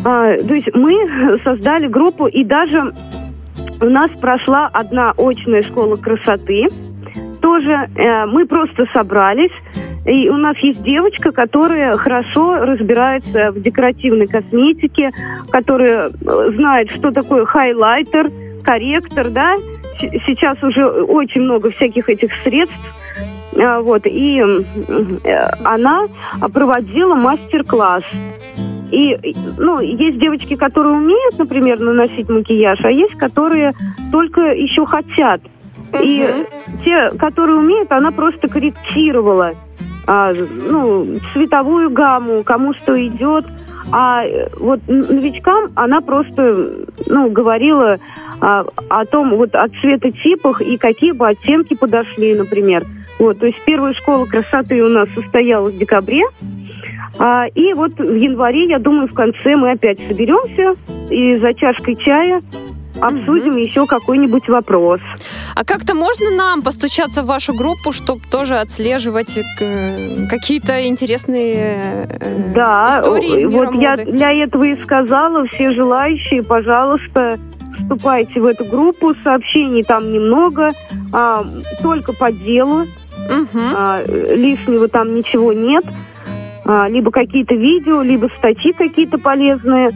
[0.04, 2.92] А, то есть мы создали группу, и даже
[3.80, 6.68] у нас прошла одна очная школа красоты.
[7.40, 9.52] Тоже э, мы просто собрались,
[10.04, 15.10] и у нас есть девочка, которая хорошо разбирается в декоративной косметике,
[15.50, 18.30] которая э, знает, что такое хайлайтер,
[18.64, 19.54] корректор, да.
[19.98, 22.76] Сейчас уже очень много всяких этих средств.
[23.58, 26.06] А, Вот, и э, она
[26.52, 28.04] проводила мастер-класс.
[28.92, 33.72] И, ну, есть девочки, которые умеют, например, наносить макияж, а есть, которые
[34.12, 35.40] только еще хотят.
[36.00, 36.44] И
[36.84, 39.54] те, которые умеют, она просто корректировала
[40.06, 43.44] а, ну, цветовую гамму, кому что идет.
[43.92, 47.98] А э, вот новичкам она просто ну, говорила
[48.40, 52.84] а, о том, вот о цветотипах и какие бы оттенки подошли, например.
[53.18, 56.22] Вот, то есть первая школа красоты у нас состоялась в декабре.
[57.18, 60.74] А, и вот в январе, я думаю, в конце мы опять соберемся
[61.10, 62.42] и за чашкой чая
[63.00, 65.00] обсудим еще какой-нибудь вопрос.
[65.54, 72.52] А как-то можно нам постучаться в вашу группу, чтобы тоже отслеживать э, какие-то интересные э,
[72.54, 74.04] Да, истории из мира вот я моды?
[74.12, 77.38] для этого и сказала, все желающие, пожалуйста,
[77.78, 80.72] вступайте в эту группу, сообщений там немного,
[81.12, 81.44] а,
[81.82, 82.86] только по делу,
[83.30, 83.72] Мгм.
[83.74, 85.84] а, лишнего там ничего нет,
[86.68, 89.90] А, либо какие-то видео, либо статьи какие-то полезные.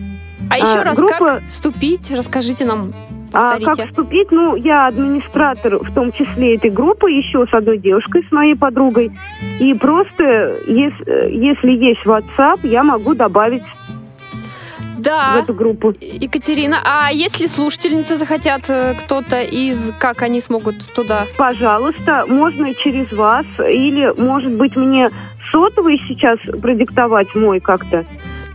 [0.51, 2.11] А еще а, раз, группа- как вступить?
[2.11, 2.93] Расскажите нам,
[3.33, 3.83] А повторите.
[3.83, 4.31] как вступить?
[4.33, 9.13] Ну, я администратор, в том числе этой группы, еще с одной девушкой, с моей подругой.
[9.61, 15.95] И просто, если, если есть WhatsApp, я могу добавить в Да, эту группу.
[16.01, 21.27] Екатерина, а если слушательницы захотят э, кто-то из, как они смогут туда?
[21.39, 25.11] Пожалуйста, можно через вас, или, может быть, мне
[25.53, 28.05] сотовый сейчас продиктовать мой как-то.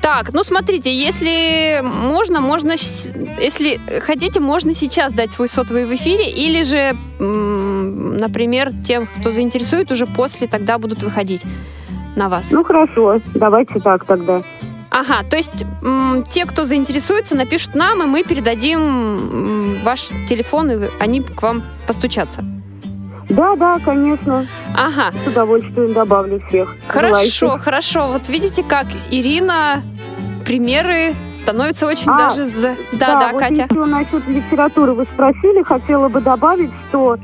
[0.05, 2.73] Так, ну смотрите, если можно, можно,
[3.41, 9.91] если хотите, можно сейчас дать свой сотовый в эфире, или же, например, тем, кто заинтересует,
[9.91, 11.41] уже после тогда будут выходить
[12.15, 12.51] на вас.
[12.51, 14.43] Ну, хорошо, давайте так тогда.
[14.91, 20.69] Ага, то есть м, те, кто заинтересуется, напишут нам, и мы передадим м, ваш телефон,
[20.69, 22.43] и они к вам постучатся.
[23.27, 24.45] Да, да, конечно,
[24.75, 26.75] Ага, с удовольствием добавлю всех.
[26.87, 27.63] хорошо, желающих.
[27.63, 28.07] хорошо.
[28.13, 29.81] Вот видите, как Ирина
[30.45, 32.45] примеры становятся очень А, даже...
[32.45, 33.67] за- Да, да, вот Катя.
[33.69, 37.17] еще насчет литературы вы спросили, хотела бы добавить, что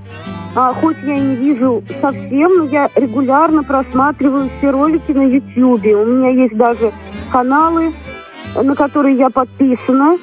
[0.56, 5.86] а, хоть я и не вижу совсем, но я регулярно просматриваю все ролики на YouTube.
[5.86, 6.92] У меня есть даже
[7.32, 7.94] каналы,
[8.62, 10.18] на которые я подписана,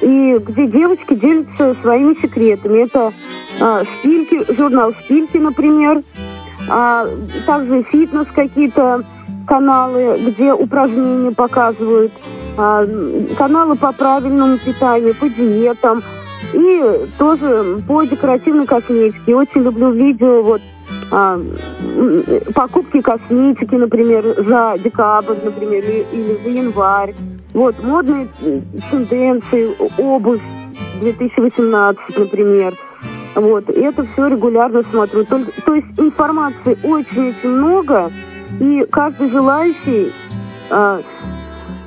[0.00, 2.84] и где девочки делятся своими секретами.
[2.84, 3.12] Это
[3.60, 6.02] а, шпильки, журнал «Шпильки», например,
[6.68, 7.06] а,
[7.46, 9.02] также фитнес какие-то
[9.54, 12.12] каналы, где упражнения показывают,
[12.56, 12.84] а,
[13.38, 16.02] каналы по правильному питанию, по диетам
[16.52, 19.36] и тоже по декоративной косметике.
[19.36, 20.60] Очень люблю видео вот
[21.12, 21.40] а,
[22.52, 27.14] покупки косметики, например, за декабрь, например, или, или за январь.
[27.52, 28.26] Вот модные
[28.90, 30.42] тенденции, обувь
[31.00, 32.74] 2018, например.
[33.36, 35.24] Вот, и это все регулярно смотрю.
[35.24, 38.10] Только- то есть информации очень-очень много,
[38.60, 40.12] и каждый желающий,
[40.70, 41.00] а,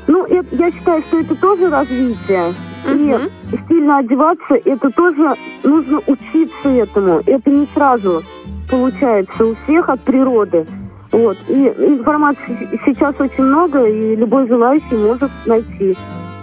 [0.08, 2.54] ну, это- я считаю, что это тоже развитие.
[2.86, 3.30] Мгм.
[3.52, 7.22] И стильно одеваться, это тоже нужно учиться этому.
[7.26, 8.24] Это не сразу
[8.70, 10.66] получается у всех от природы.
[11.12, 11.38] Вот.
[11.48, 15.96] И информации сейчас очень много, и любой желающий может найти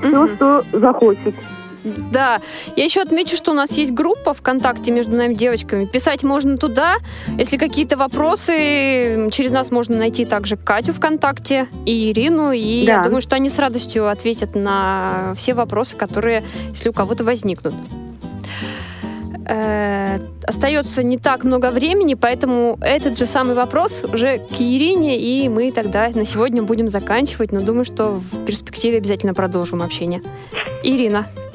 [0.03, 0.29] все, Мгм.
[0.35, 1.35] что захочет.
[1.85, 2.41] Да,
[2.77, 5.85] я еще отмечу, что у нас есть группа ВКонтакте между нами девочками.
[5.85, 6.97] Писать можно туда.
[7.39, 12.53] Если какие-то вопросы, через нас можно найти также Катю ВКонтакте и Ирину.
[12.53, 13.05] И я Да.
[13.05, 17.75] думаю, что они с радостью ответят на все вопросы, которые, если у кого-то возникнут.
[19.47, 20.17] Э,
[20.47, 25.71] остается не так много времени, поэтому этот же самый вопрос уже к Ирине, и мы
[25.71, 30.23] тогда на сегодня будем заканчивать, но думаю, что в перспективе обязательно продолжим общение.
[30.83, 31.27] Ирина.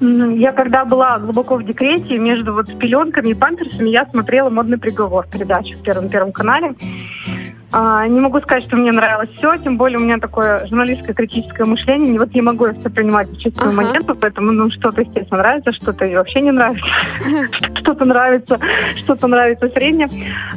[0.00, 5.26] Я когда была глубоко в декрете, между вот пеленками и памперсами я смотрела «Модный приговор»
[5.26, 6.74] передачу в Первом Первом канале.
[7.72, 11.64] А, не могу сказать, что мне нравилось все, тем более у меня такое журналистское критическое
[11.64, 12.18] мышление.
[12.18, 13.82] Вот я могу все принимать в чистую ага.
[13.82, 16.84] монету, поэтому ну, что-то, естественно, нравится, что-то вообще не нравится.
[17.80, 18.58] Что-то нравится,
[18.96, 20.08] что-то нравится среднее.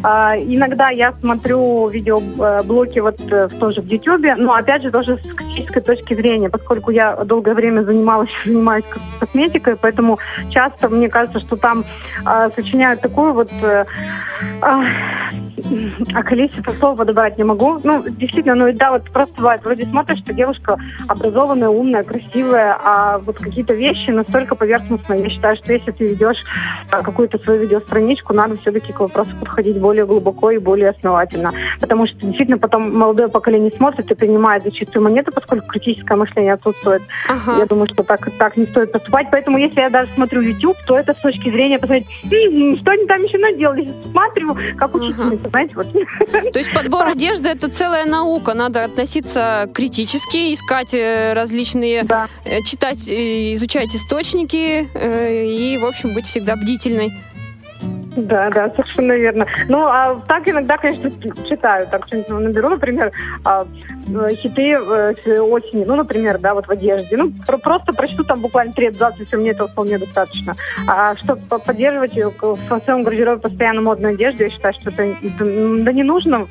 [0.03, 5.33] А, иногда я смотрю видеоблоки вот э, тоже в Ютьюбе, но опять же тоже с
[5.33, 8.85] критической точки зрения, поскольку я долгое время занималась, занимаюсь
[9.33, 10.19] косметикой, поэтому
[10.51, 11.85] часто мне кажется, что там
[12.25, 13.51] а, сочиняют такую вот
[14.61, 14.85] а,
[16.13, 17.79] а количество слов подобрать не могу.
[17.83, 20.77] Ну, действительно, ну да, вот просто бывает, вроде смотришь, что девушка
[21.07, 25.23] образованная, умная, красивая, а вот какие-то вещи настолько поверхностные.
[25.23, 26.43] Я считаю, что если ты ведешь
[26.91, 31.51] а, какую-то свою видеостраничку, надо все-таки к вопросу подходить более глубоко и более основательно.
[31.79, 36.53] Потому что действительно потом молодое поколение смотрит и принимает за чистую монету, поскольку критическое мышление
[36.53, 37.01] отсутствует.
[37.29, 37.59] Ага.
[37.59, 39.22] Я думаю, что так, так не стоит поступать.
[39.31, 42.07] Поэтому если я даже смотрю YouTube, то это с точки зрения посмотреть,
[42.79, 43.89] что они там еще наделали.
[44.11, 45.91] Смотрю, как учительница, знаете, вот.
[45.91, 48.53] То есть под Подбор одежды это целая наука.
[48.53, 52.27] Надо относиться критически, искать э, различные, да.
[52.45, 57.11] Э, читать, изучать источники э, и, в общем, быть всегда бдительной.
[58.15, 59.45] Да, да, совершенно верно.
[59.67, 61.11] Ну, а так иногда, конечно,
[61.47, 61.87] читаю.
[61.89, 63.11] Так что наберу, например,
[63.43, 63.65] а,
[64.35, 67.17] хиты осени, ну, например, да, вот в одежде.
[67.17, 70.55] Ну, просто прочту там буквально три абзаца, все, мне этого вполне достаточно.
[70.87, 75.15] А чтобы поддерживать в своем гардеробе постоянно модную одежду, я считаю, что это
[75.83, 76.47] да не нужно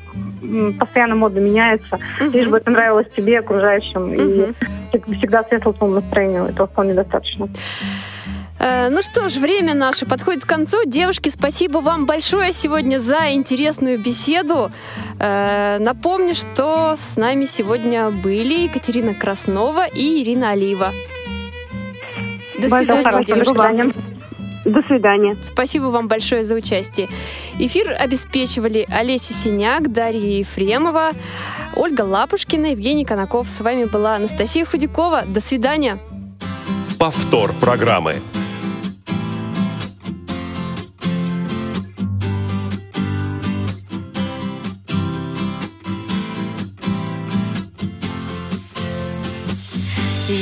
[0.79, 2.31] постоянно мода меняется, uh-huh.
[2.31, 4.55] лишь бы это нравилось тебе, окружающим, uh-huh.
[4.91, 7.47] и всегда светлому настроению, этого вполне достаточно.
[8.63, 10.77] Э, ну что ж, время наше подходит к концу.
[10.85, 14.71] Девушки, спасибо вам большое сегодня за интересную беседу.
[15.19, 20.91] Э, напомню, что с нами сегодня были Екатерина Краснова и Ирина Алиева.
[22.57, 23.93] До свидания, девушки.
[24.65, 25.37] До свидания.
[25.41, 27.09] Спасибо вам большое за участие.
[27.59, 31.11] Эфир обеспечивали Олеся Синяк, Дарья Ефремова,
[31.75, 33.49] Ольга Лапушкина, Евгений Конаков.
[33.49, 35.23] С вами была Анастасия Худякова.
[35.27, 35.99] До свидания.
[36.97, 38.21] Повтор программы.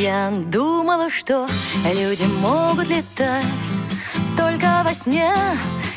[0.03, 1.47] Я думала, что
[1.85, 3.45] люди могут летать
[4.35, 5.31] только во сне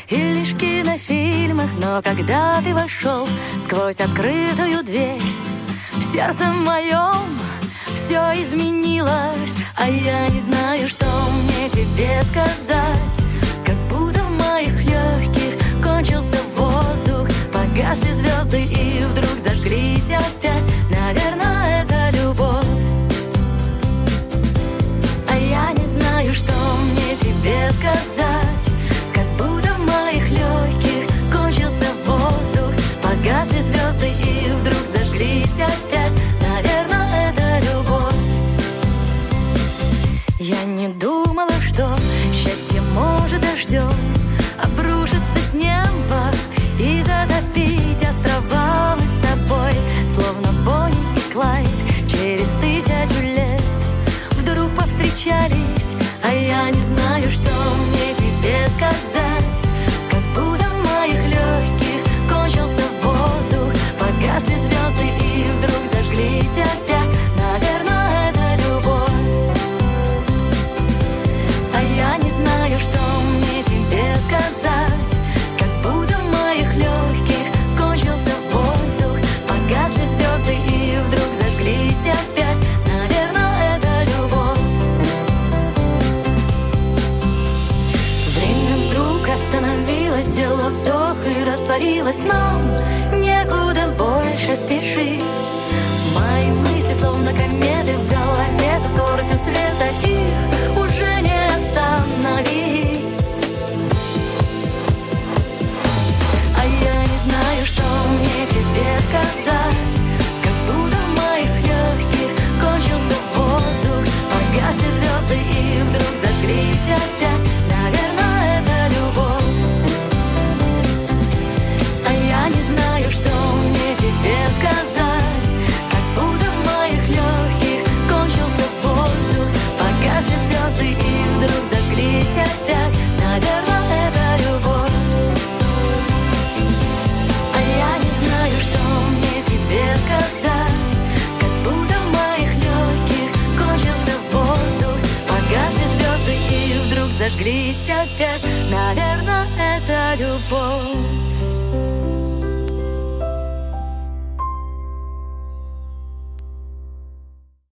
[0.09, 1.71] и лишь в кинофильмах.
[1.81, 3.27] Но когда ты вошел
[3.65, 5.19] сквозь открытую дверь
[5.93, 7.35] В сердце моем
[7.95, 13.17] все изменилось А я не знаю, что мне тебе сказать.
[13.65, 20.61] Как будто в моих легких кончился воздух Погасли звезды и вдруг зажглись опять.
[20.91, 21.54] Наверное,
[43.39, 44.14] дождем.